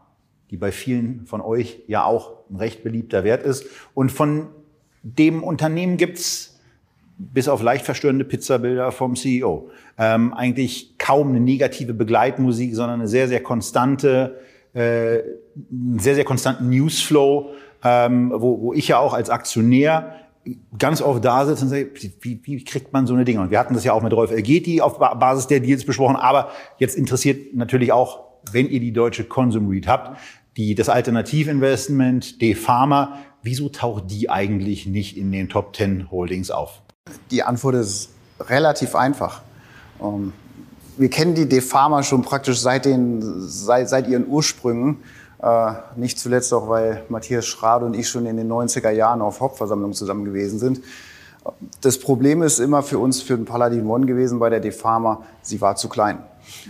[0.52, 3.66] die bei vielen von euch ja auch ein recht beliebter Wert ist.
[3.94, 4.50] Und von
[5.02, 6.60] dem Unternehmen gibt's
[7.18, 13.08] bis auf leicht verstörende Pizzabilder vom CEO ähm, eigentlich kaum eine negative Begleitmusik, sondern eine
[13.08, 14.40] sehr, sehr konstante
[14.76, 15.24] äh,
[15.72, 17.52] einen sehr, sehr konstanten Newsflow,
[17.84, 20.16] ähm, wo, wo ich ja auch als Aktionär
[20.78, 21.90] ganz oft da sitze und sage,
[22.22, 23.42] wie, wie kriegt man so eine Dinge?
[23.42, 26.50] Und wir hatten das ja auch mit Rolf Elgeti auf Basis der Deals besprochen, aber
[26.78, 30.20] jetzt interessiert natürlich auch, wenn ihr die deutsche Consum Read habt,
[30.58, 36.82] die, das Alternativinvestment, D-Pharma, wieso taucht die eigentlich nicht in den Top 10 Holdings auf?
[37.32, 39.42] Die Antwort ist relativ einfach.
[40.02, 40.34] Ähm,
[40.98, 45.04] wir kennen die Defama schon praktisch seit, den, seit, seit ihren Ursprüngen.
[45.42, 49.42] Äh, nicht zuletzt auch, weil Matthias Schrade und ich schon in den 90er Jahren auf
[49.42, 50.82] Hauptversammlungen zusammen gewesen sind.
[51.82, 55.62] Das Problem ist immer für uns, für den Paladin One gewesen bei der Defama, sie
[55.62, 56.20] war zu klein.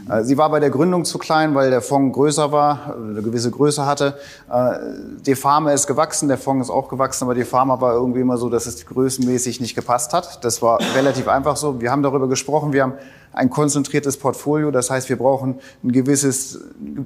[0.09, 3.51] Äh, sie war bei der Gründung zu klein, weil der Fonds größer war, eine gewisse
[3.51, 4.17] Größe hatte.
[4.49, 4.77] Äh,
[5.25, 8.37] die Pharma ist gewachsen, der Fonds ist auch gewachsen, aber die Pharma war irgendwie immer
[8.37, 10.43] so, dass es größenmäßig nicht gepasst hat.
[10.43, 11.81] Das war relativ einfach so.
[11.81, 12.93] Wir haben darüber gesprochen, wir haben
[13.33, 16.59] ein konzentriertes Portfolio, das heißt, wir brauchen ein gewisses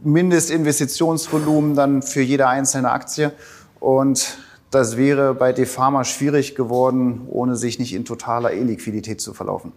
[0.04, 3.32] Mindestinvestitionsvolumen dann für jede einzelne Aktie
[3.80, 4.38] und
[4.72, 9.74] das wäre bei Defama schwierig geworden, ohne sich nicht in totaler E-Liquidität zu verlaufen.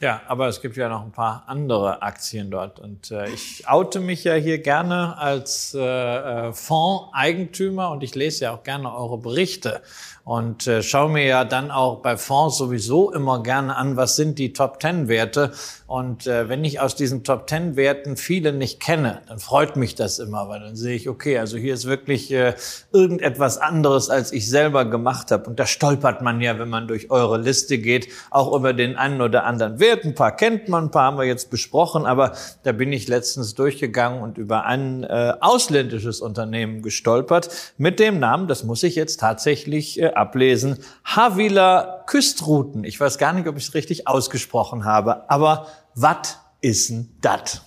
[0.00, 2.78] Ja, aber es gibt ja noch ein paar andere Aktien dort.
[2.78, 8.44] Und äh, ich oute mich ja hier gerne als äh, äh Fondseigentümer und ich lese
[8.44, 9.82] ja auch gerne eure Berichte
[10.28, 14.38] und äh, schaue mir ja dann auch bei Fonds sowieso immer gerne an, was sind
[14.38, 15.52] die Top Ten Werte.
[15.86, 19.94] Und äh, wenn ich aus diesen Top Ten Werten viele nicht kenne, dann freut mich
[19.94, 22.52] das immer, weil dann sehe ich, okay, also hier ist wirklich äh,
[22.92, 25.48] irgendetwas anderes, als ich selber gemacht habe.
[25.48, 29.22] Und da stolpert man ja, wenn man durch eure Liste geht, auch über den einen
[29.22, 30.04] oder anderen Wert.
[30.04, 32.32] Ein paar kennt man, ein paar haben wir jetzt besprochen, aber
[32.64, 37.48] da bin ich letztens durchgegangen und über ein äh, ausländisches Unternehmen gestolpert
[37.78, 40.78] mit dem Namen, das muss ich jetzt tatsächlich äh, ablesen.
[41.04, 42.84] Havila Küstrouten.
[42.84, 47.62] Ich weiß gar nicht, ob ich es richtig ausgesprochen habe, aber was ist denn das?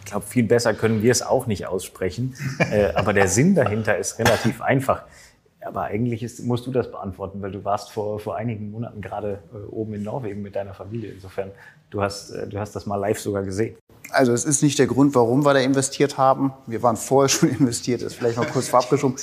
[0.00, 2.34] Ich glaube, viel besser können wir es auch nicht aussprechen.
[2.70, 5.02] äh, aber der Sinn dahinter ist relativ einfach.
[5.64, 9.38] Aber eigentlich ist, musst du das beantworten, weil du warst vor, vor einigen Monaten gerade
[9.52, 11.12] äh, oben in Norwegen mit deiner Familie.
[11.12, 11.52] Insofern,
[11.90, 13.76] du hast, äh, du hast das mal live sogar gesehen.
[14.10, 16.52] Also es ist nicht der Grund, warum wir da investiert haben.
[16.66, 19.16] Wir waren vorher schon investiert, das ist vielleicht mal kurz vorab geschoben.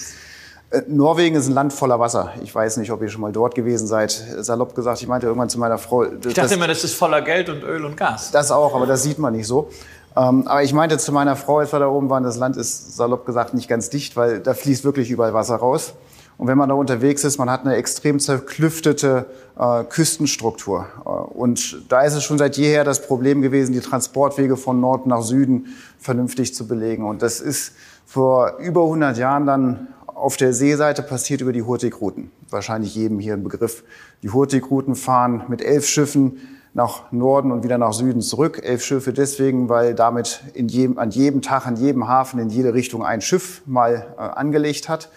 [0.71, 2.31] Äh, Norwegen ist ein Land voller Wasser.
[2.43, 4.11] Ich weiß nicht, ob ihr schon mal dort gewesen seid.
[4.11, 6.03] Salopp gesagt, ich meinte irgendwann zu meiner Frau.
[6.03, 8.31] ich dachte immer, das ist voller Geld und Öl und Gas.
[8.31, 9.69] Das auch, aber das sieht man nicht so.
[10.15, 12.95] Ähm, aber ich meinte zu meiner Frau, als wir da oben waren, das Land ist
[12.97, 15.93] salopp gesagt nicht ganz dicht, weil da fließt wirklich überall Wasser raus.
[16.37, 19.25] Und wenn man da unterwegs ist, man hat eine extrem zerklüftete
[19.59, 20.87] äh, Küstenstruktur.
[21.05, 25.05] Äh, und da ist es schon seit jeher das Problem gewesen, die Transportwege von Nord
[25.05, 25.67] nach Süden
[25.99, 27.05] vernünftig zu belegen.
[27.05, 27.73] Und das ist
[28.05, 32.31] vor über 100 Jahren dann auf der Seeseite passiert über die Hurtigruten.
[32.49, 33.83] Wahrscheinlich jedem hier ein Begriff.
[34.23, 36.39] Die Hurtigruten fahren mit elf Schiffen
[36.73, 38.61] nach Norden und wieder nach Süden zurück.
[38.63, 42.73] Elf Schiffe deswegen, weil damit in jedem, an jedem Tag, an jedem Hafen in jede
[42.73, 45.09] Richtung ein Schiff mal äh, angelegt hat.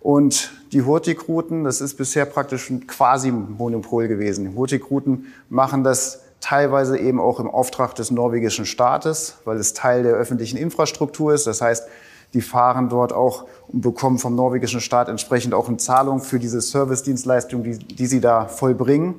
[0.00, 4.50] Und die Hurtigruten, das ist bisher praktisch ein quasi Monopol gewesen.
[4.50, 10.04] Die Hurtigruten machen das teilweise eben auch im Auftrag des norwegischen Staates, weil es Teil
[10.04, 11.46] der öffentlichen Infrastruktur ist.
[11.46, 11.88] Das heißt,
[12.34, 16.60] die fahren dort auch und bekommen vom norwegischen Staat entsprechend auch eine Zahlung für diese
[16.60, 19.14] Service-Dienstleistung, die, die sie da vollbringen.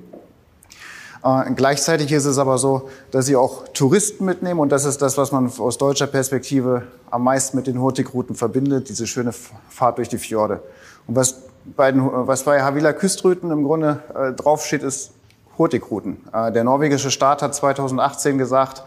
[1.24, 5.18] Äh, gleichzeitig ist es aber so, dass sie auch Touristen mitnehmen und das ist das,
[5.18, 10.10] was man aus deutscher Perspektive am meisten mit den Hurtigruten verbindet, diese schöne Fahrt durch
[10.10, 10.62] die Fjorde.
[11.08, 11.42] Und was
[11.76, 15.12] bei, den, was bei Havila Küstruten im Grunde äh, draufsteht, ist
[15.58, 16.18] Hurtigruten.
[16.32, 18.84] Äh, der norwegische Staat hat 2018 gesagt,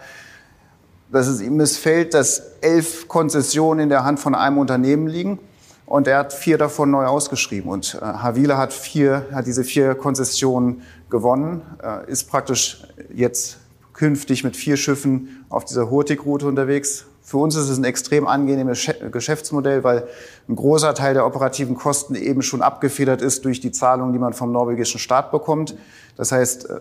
[1.13, 5.39] dass es ihm missfällt, dass elf Konzessionen in der Hand von einem Unternehmen liegen.
[5.85, 7.71] Und er hat vier davon neu ausgeschrieben.
[7.71, 12.83] Und äh, Havila hat, vier, hat diese vier Konzessionen gewonnen, äh, ist praktisch
[13.15, 13.59] jetzt
[13.93, 17.05] künftig mit vier Schiffen auf dieser Hurtigrute unterwegs.
[17.33, 20.07] Für uns ist es ein extrem angenehmes Geschäftsmodell, weil
[20.51, 24.35] ein großer Teil der operativen Kosten eben schon abgefedert ist durch die Zahlungen, die man
[24.35, 25.75] vom norwegischen Staat bekommt.
[26.19, 26.81] Das heißt, äh,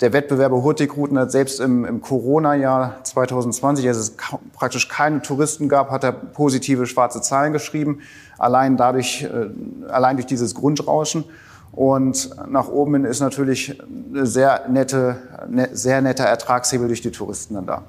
[0.00, 4.14] der Wettbewerber Hurtigruten hat selbst im, im Corona-Jahr 2020, als es
[4.52, 7.98] praktisch keine Touristen gab, hat er positive schwarze Zahlen geschrieben,
[8.38, 11.24] allein dadurch, äh, allein durch dieses Grundrauschen.
[11.72, 13.76] Und nach oben hin ist natürlich
[14.12, 15.16] eine sehr nette,
[15.48, 17.82] ne, sehr netter Ertragshebel durch die Touristen dann da.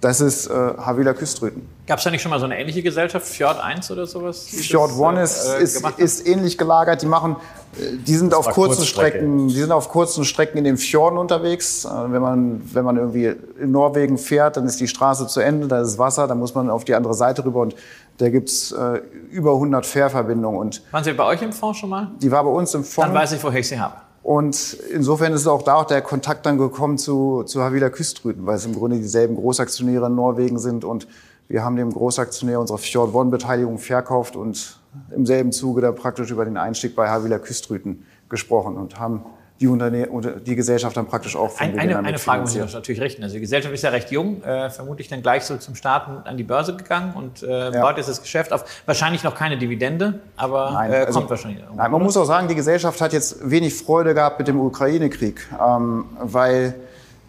[0.00, 1.66] Das ist äh, Havila Küströten.
[1.86, 4.46] Gab es da nicht schon mal so eine ähnliche Gesellschaft, Fjord 1 oder sowas?
[4.46, 7.00] Fjord das, One ist, äh, ist, ist, ähnlich gelagert.
[7.00, 7.36] Die machen,
[7.78, 11.84] äh, die sind auf kurzen Strecken, die sind auf kurzen Strecken in den Fjorden unterwegs.
[11.86, 15.66] Äh, wenn man, wenn man irgendwie in Norwegen fährt, dann ist die Straße zu Ende,
[15.66, 17.74] da ist Wasser, dann muss man auf die andere Seite rüber und
[18.18, 20.58] da gibt's äh, über 100 Fährverbindungen.
[20.58, 22.08] Und Waren Sie bei euch im Fonds schon mal?
[22.20, 23.08] Die war bei uns im Fonds.
[23.08, 23.94] Dann weiß ich, woher ich sie habe.
[24.26, 28.56] Und insofern ist auch da auch der Kontakt dann gekommen zu, zu Havila Küstrüten, weil
[28.56, 30.84] es im Grunde dieselben Großaktionäre in Norwegen sind.
[30.84, 31.06] Und
[31.46, 34.80] wir haben dem Großaktionär unsere Fjord One Beteiligung verkauft und
[35.14, 39.22] im selben Zuge da praktisch über den Einstieg bei Havila Küstrüten gesprochen und haben
[39.60, 40.08] die, Unterne
[40.44, 43.22] die Gesellschaft dann praktisch auch von Ein, Eine, eine Frage muss ich natürlich richten.
[43.22, 46.36] Also die Gesellschaft ist ja recht jung, äh, vermutlich dann gleich so zum Start an
[46.36, 47.80] die Börse gegangen und äh, ja.
[47.80, 48.64] baut jetzt das Geschäft auf.
[48.84, 51.64] Wahrscheinlich noch keine Dividende, aber nein, äh, kommt also, wahrscheinlich.
[51.74, 55.46] Nein, man muss auch sagen, die Gesellschaft hat jetzt wenig Freude gehabt mit dem Ukraine-Krieg,
[55.58, 56.74] ähm, weil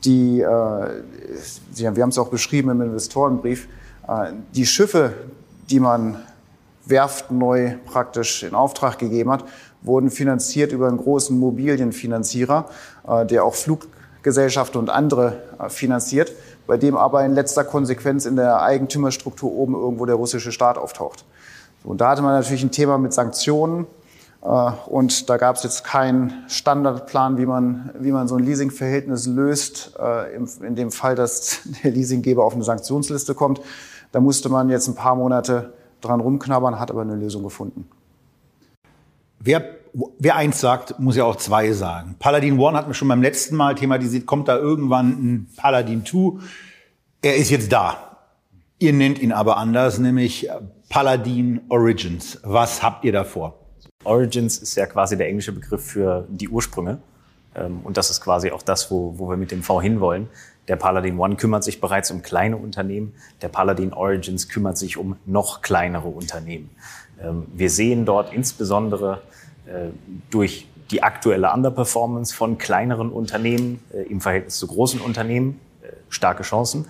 [0.03, 3.67] die, äh, wir haben es auch beschrieben im Investorenbrief,
[4.07, 5.13] äh, die Schiffe,
[5.69, 6.17] die man
[6.85, 9.43] werftneu praktisch in Auftrag gegeben hat,
[9.81, 12.65] wurden finanziert über einen großen Mobilienfinanzierer,
[13.07, 16.33] äh, der auch Fluggesellschaften und andere äh, finanziert,
[16.65, 21.25] bei dem aber in letzter Konsequenz in der Eigentümerstruktur oben irgendwo der russische Staat auftaucht.
[21.83, 23.87] Und da hatte man natürlich ein Thema mit Sanktionen.
[24.41, 29.27] Äh, und da gab es jetzt keinen Standardplan, wie man, wie man so ein Leasingverhältnis
[29.27, 29.97] löst,
[30.61, 33.61] in dem Fall, dass der Leasinggeber auf eine Sanktionsliste kommt.
[34.11, 37.89] Da musste man jetzt ein paar Monate dran rumknabbern, hat aber eine Lösung gefunden.
[39.39, 39.77] Wer,
[40.19, 42.15] wer eins sagt, muss ja auch zwei sagen.
[42.19, 46.39] Paladin One hat mir schon beim letzten Mal thematisiert, kommt da irgendwann ein Paladin 2.
[47.21, 48.17] Er ist jetzt da.
[48.79, 50.49] Ihr nennt ihn aber anders, nämlich
[50.89, 52.39] Paladin Origins.
[52.43, 53.55] Was habt ihr davor?
[54.03, 56.99] Origins ist ja quasi der englische Begriff für die Ursprünge.
[57.55, 60.29] Ähm, und das ist quasi auch das, wo, wo wir mit dem V hinwollen.
[60.67, 63.13] Der Paladin One kümmert sich bereits um kleine Unternehmen.
[63.41, 66.69] Der Paladin Origins kümmert sich um noch kleinere Unternehmen.
[67.21, 69.21] Ähm, wir sehen dort insbesondere
[69.65, 69.89] äh,
[70.29, 76.43] durch die aktuelle Underperformance von kleineren Unternehmen äh, im Verhältnis zu großen Unternehmen äh, starke
[76.43, 76.85] Chancen.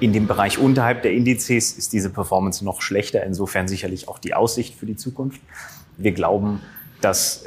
[0.00, 4.34] In dem Bereich unterhalb der Indizes ist diese Performance noch schlechter, insofern sicherlich auch die
[4.34, 5.40] Aussicht für die Zukunft.
[5.96, 6.60] Wir glauben,
[7.00, 7.44] dass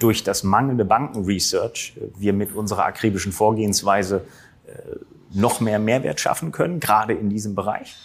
[0.00, 4.22] durch das mangelnde Bankenresearch wir mit unserer akribischen Vorgehensweise
[5.32, 7.96] noch mehr Mehrwert schaffen können, gerade in diesem Bereich.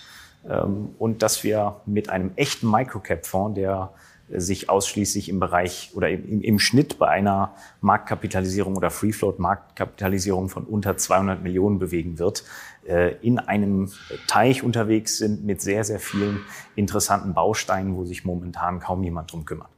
[0.49, 3.91] Ähm, und dass wir mit einem echten Microcap-Fonds, der
[4.29, 10.97] sich ausschließlich im Bereich oder im, im Schnitt bei einer Marktkapitalisierung oder Free-Float-Marktkapitalisierung von unter
[10.97, 12.43] 200 Millionen bewegen wird,
[12.87, 13.91] äh, in einem
[14.27, 16.41] Teich unterwegs sind mit sehr, sehr vielen
[16.75, 19.74] interessanten Bausteinen, wo sich momentan kaum jemand drum kümmert.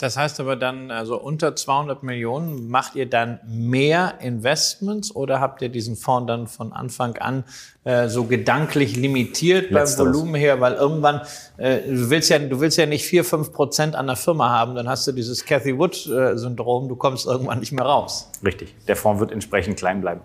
[0.00, 5.60] Das heißt aber dann, also unter 200 Millionen, macht ihr dann mehr Investments oder habt
[5.60, 7.44] ihr diesen Fonds dann von Anfang an
[7.84, 9.96] äh, so gedanklich limitiert Letzteres.
[9.96, 10.58] beim Volumen her?
[10.58, 11.20] Weil irgendwann,
[11.58, 14.74] äh, du willst ja, du willst ja nicht vier fünf Prozent an der Firma haben,
[14.74, 18.30] dann hast du dieses Cathy Wood-Syndrom, du kommst irgendwann nicht mehr raus.
[18.42, 18.74] Richtig.
[18.88, 20.22] Der Fonds wird entsprechend klein bleiben.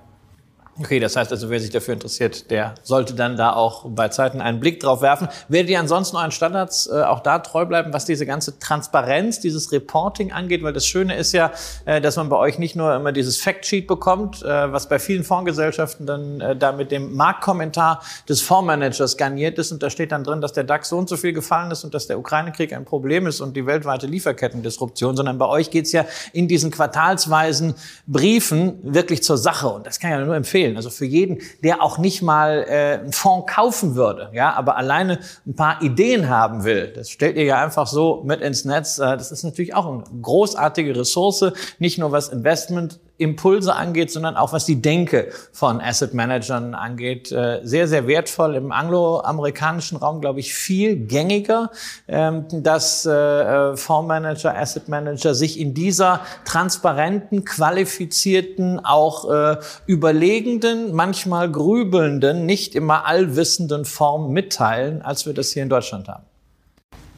[0.78, 4.42] Okay, das heißt also, wer sich dafür interessiert, der sollte dann da auch bei Zeiten
[4.42, 5.30] einen Blick drauf werfen.
[5.48, 9.72] Werdet ihr ansonsten euren Standards äh, auch da treu bleiben, was diese ganze Transparenz, dieses
[9.72, 10.64] Reporting angeht?
[10.64, 11.54] Weil das Schöne ist ja,
[11.86, 15.24] äh, dass man bei euch nicht nur immer dieses Factsheet bekommt, äh, was bei vielen
[15.24, 19.72] Fondsgesellschaften dann äh, da mit dem Marktkommentar des Fondsmanagers garniert ist.
[19.72, 21.94] Und da steht dann drin, dass der DAX so und so viel gefallen ist und
[21.94, 26.04] dass der Ukraine-Krieg ein Problem ist und die weltweite Lieferkettendisruption, sondern bei euch geht's ja
[26.34, 27.76] in diesen quartalsweisen
[28.08, 29.70] Briefen wirklich zur Sache.
[29.70, 30.78] Und das kann ich ja nur empfehlen empfehlen.
[30.78, 35.20] Also für jeden, der auch nicht mal äh, einen Fonds kaufen würde, ja, aber alleine
[35.46, 38.98] ein paar Ideen haben will, das stellt ihr ja einfach so mit ins Netz.
[38.98, 44.36] Äh, das ist natürlich auch eine großartige Ressource, nicht nur was Investment Impulse angeht, sondern
[44.36, 47.32] auch was die Denke von Asset Managern angeht.
[47.32, 51.72] Äh, sehr, sehr wertvoll im angloamerikanischen Raum, glaube ich, viel gängiger,
[52.08, 61.52] ähm, dass äh, Fondsmanager, Asset Manager sich in dieser transparenten, qualifizierten, auch äh, überlegenden, manchmal
[61.52, 66.24] grübelnden, nicht immer allwissenden Form mitteilen, als wir das hier in Deutschland haben.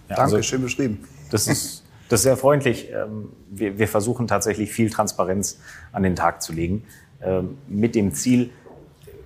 [0.09, 1.07] Ja, Danke, also, schön beschrieben.
[1.31, 1.76] Das ist
[2.09, 2.89] das ist sehr freundlich.
[2.91, 5.59] Ähm, wir, versuchen tatsächlich viel Transparenz
[5.91, 6.83] an den Tag zu legen,
[7.21, 8.51] ähm, mit dem Ziel,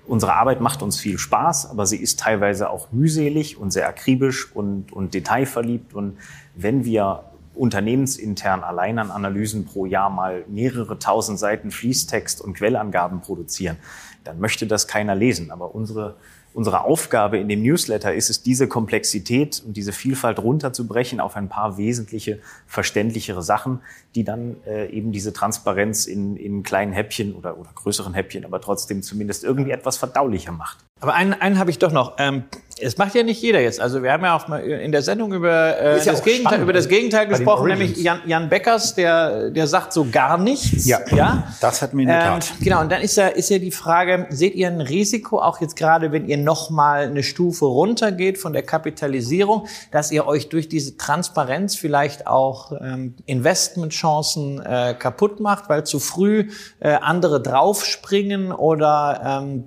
[0.07, 4.51] unsere Arbeit macht uns viel Spaß, aber sie ist teilweise auch mühselig und sehr akribisch
[4.53, 5.93] und, und detailverliebt.
[5.93, 6.17] Und
[6.55, 7.23] wenn wir
[7.53, 13.77] unternehmensintern allein an Analysen pro Jahr mal mehrere tausend Seiten Fließtext und Quellangaben produzieren,
[14.23, 15.51] dann möchte das keiner lesen.
[15.51, 16.15] Aber unsere
[16.53, 21.49] unsere Aufgabe in dem Newsletter ist es, diese Komplexität und diese Vielfalt runterzubrechen auf ein
[21.49, 23.79] paar wesentliche, verständlichere Sachen,
[24.15, 28.59] die dann äh, eben diese Transparenz in, in kleinen Häppchen oder, oder größeren Häppchen, aber
[28.59, 30.79] trotzdem zumindest irgendwie etwas verdaulicher macht.
[30.99, 32.15] Aber einen, einen habe ich doch noch.
[32.19, 32.43] Ähm,
[32.79, 33.79] es macht ja nicht jeder jetzt.
[33.79, 36.73] Also wir haben ja auch mal in der Sendung über, äh, ja das, Gegenteil, über
[36.73, 40.85] das Gegenteil gesprochen, nämlich Jan, Jan Beckers, der, der sagt so gar nichts.
[40.85, 41.47] Ja, ja?
[41.59, 42.53] das hat mir in der ähm, Tat.
[42.61, 45.75] Genau, und dann ist ja, ist ja die Frage, seht ihr ein Risiko, auch jetzt
[45.75, 50.69] gerade, wenn ihr noch mal eine Stufe runtergeht von der Kapitalisierung, dass ihr euch durch
[50.69, 58.51] diese Transparenz vielleicht auch ähm, Investmentchancen äh, kaputt macht, weil zu früh äh, andere draufspringen
[58.51, 59.65] oder ähm,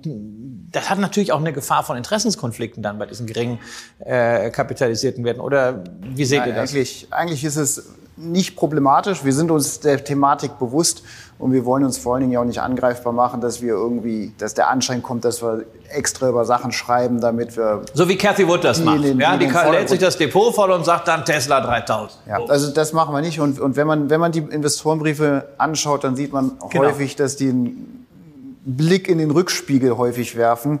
[0.71, 3.59] das hat natürlich auch eine Gefahr von Interessenskonflikten dann bei diesen gering
[3.99, 5.39] äh, kapitalisierten Werten.
[5.39, 6.71] Oder wie seht Nein, ihr das?
[6.71, 9.23] Eigentlich, eigentlich ist es nicht problematisch.
[9.23, 11.03] Wir sind uns der Thematik bewusst
[11.37, 14.33] und wir wollen uns vor allen Dingen ja auch nicht angreifbar machen, dass wir irgendwie,
[14.37, 17.81] dass der Anschein kommt, dass wir extra über Sachen schreiben, damit wir.
[17.93, 19.03] So wie Cathy Wood das macht.
[19.03, 22.19] Den, ja, die lädt sich das Depot voll und sagt dann Tesla 3000.
[22.27, 23.39] Ja, also das machen wir nicht.
[23.39, 26.85] Und, und wenn man, wenn man die Investorenbriefe anschaut, dann sieht man genau.
[26.85, 28.07] häufig, dass die einen
[28.63, 30.79] Blick in den Rückspiegel häufig werfen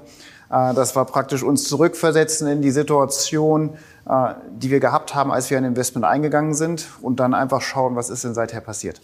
[0.49, 3.71] äh, dass wir praktisch uns zurückversetzen in die Situation,
[4.07, 8.09] die wir gehabt haben, als wir ein Investment eingegangen sind und dann einfach schauen, was
[8.09, 9.01] ist denn seither passiert.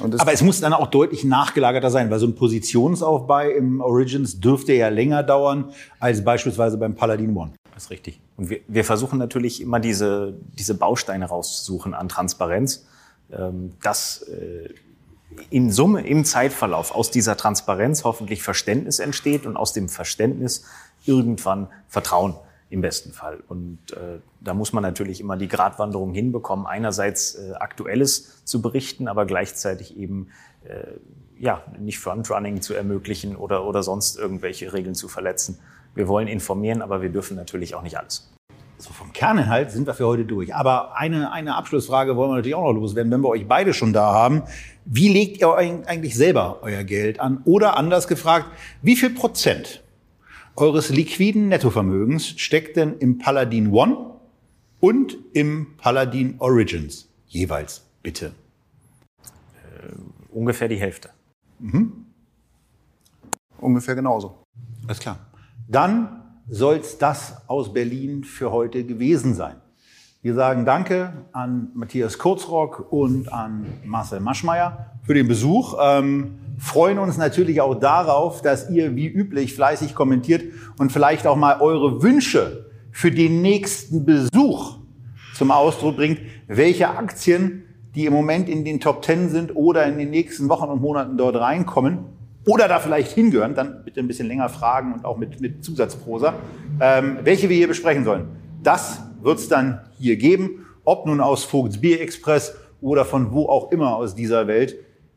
[0.00, 4.74] Aber es muss dann auch deutlich nachgelagerter sein, weil so ein Positionsaufbau im Origins dürfte
[4.74, 7.52] ja länger dauern als beispielsweise beim Paladin One.
[7.72, 8.20] Das ist richtig.
[8.36, 12.84] Und wir, wir versuchen natürlich immer diese, diese Bausteine rauszusuchen an Transparenz.
[13.32, 14.68] Ähm, dass äh,
[15.50, 20.62] in Summe im Zeitverlauf aus dieser Transparenz hoffentlich Verständnis entsteht und aus dem Verständnis
[21.04, 22.36] irgendwann Vertrauen
[22.68, 23.42] im besten Fall.
[23.48, 29.08] Und äh, da muss man natürlich immer die Gratwanderung hinbekommen, einerseits äh, Aktuelles zu berichten,
[29.08, 30.28] aber gleichzeitig eben
[30.64, 30.98] äh,
[31.38, 35.58] ja, nicht Frontrunning zu ermöglichen oder, oder sonst irgendwelche Regeln zu verletzen.
[35.94, 38.32] Wir wollen informieren, aber wir dürfen natürlich auch nicht alles.
[38.78, 40.54] So vom Kerninhalt sind wir für heute durch.
[40.54, 43.94] Aber eine, eine Abschlussfrage wollen wir natürlich auch noch loswerden, wenn wir euch beide schon
[43.94, 44.42] da haben.
[44.84, 47.40] Wie legt ihr eigentlich selber euer Geld an?
[47.44, 48.46] Oder anders gefragt,
[48.82, 49.82] wie viel Prozent
[50.56, 54.14] eures liquiden Nettovermögens steckt denn im Paladin One
[54.80, 58.32] und im Paladin Origins jeweils, bitte?
[59.64, 59.92] Äh,
[60.30, 61.10] ungefähr die Hälfte.
[61.58, 62.06] Mhm.
[63.58, 64.38] Ungefähr genauso.
[64.86, 65.18] Alles klar.
[65.68, 69.56] Dann soll es das aus Berlin für heute gewesen sein.
[70.22, 75.76] Wir sagen Danke an Matthias Kurzrock und an Marcel Maschmeyer für den Besuch.
[75.80, 80.42] Ähm, freuen uns natürlich auch darauf, dass ihr wie üblich fleißig kommentiert
[80.78, 84.78] und vielleicht auch mal eure Wünsche für den nächsten Besuch
[85.34, 89.98] zum Ausdruck bringt, welche Aktien, die im Moment in den Top 10 sind oder in
[89.98, 91.98] den nächsten Wochen und Monaten dort reinkommen
[92.46, 96.34] oder da vielleicht hingehören, dann bitte ein bisschen länger fragen und auch mit, mit Zusatzprosa,
[96.80, 98.28] ähm, welche wir hier besprechen sollen.
[98.62, 103.46] Das wird es dann hier geben, ob nun aus Vogts Bier Express oder von wo
[103.46, 104.76] auch immer aus dieser Welt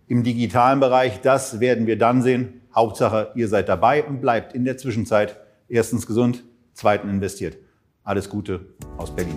[0.09, 1.21] im digitalen Bereich.
[1.21, 2.61] Das werden wir dann sehen.
[2.75, 5.37] Hauptsache, ihr seid dabei und bleibt in der Zwischenzeit
[5.69, 6.43] erstens gesund,
[6.73, 7.57] zweitens investiert.
[8.03, 9.35] Alles Gute aus Berlin.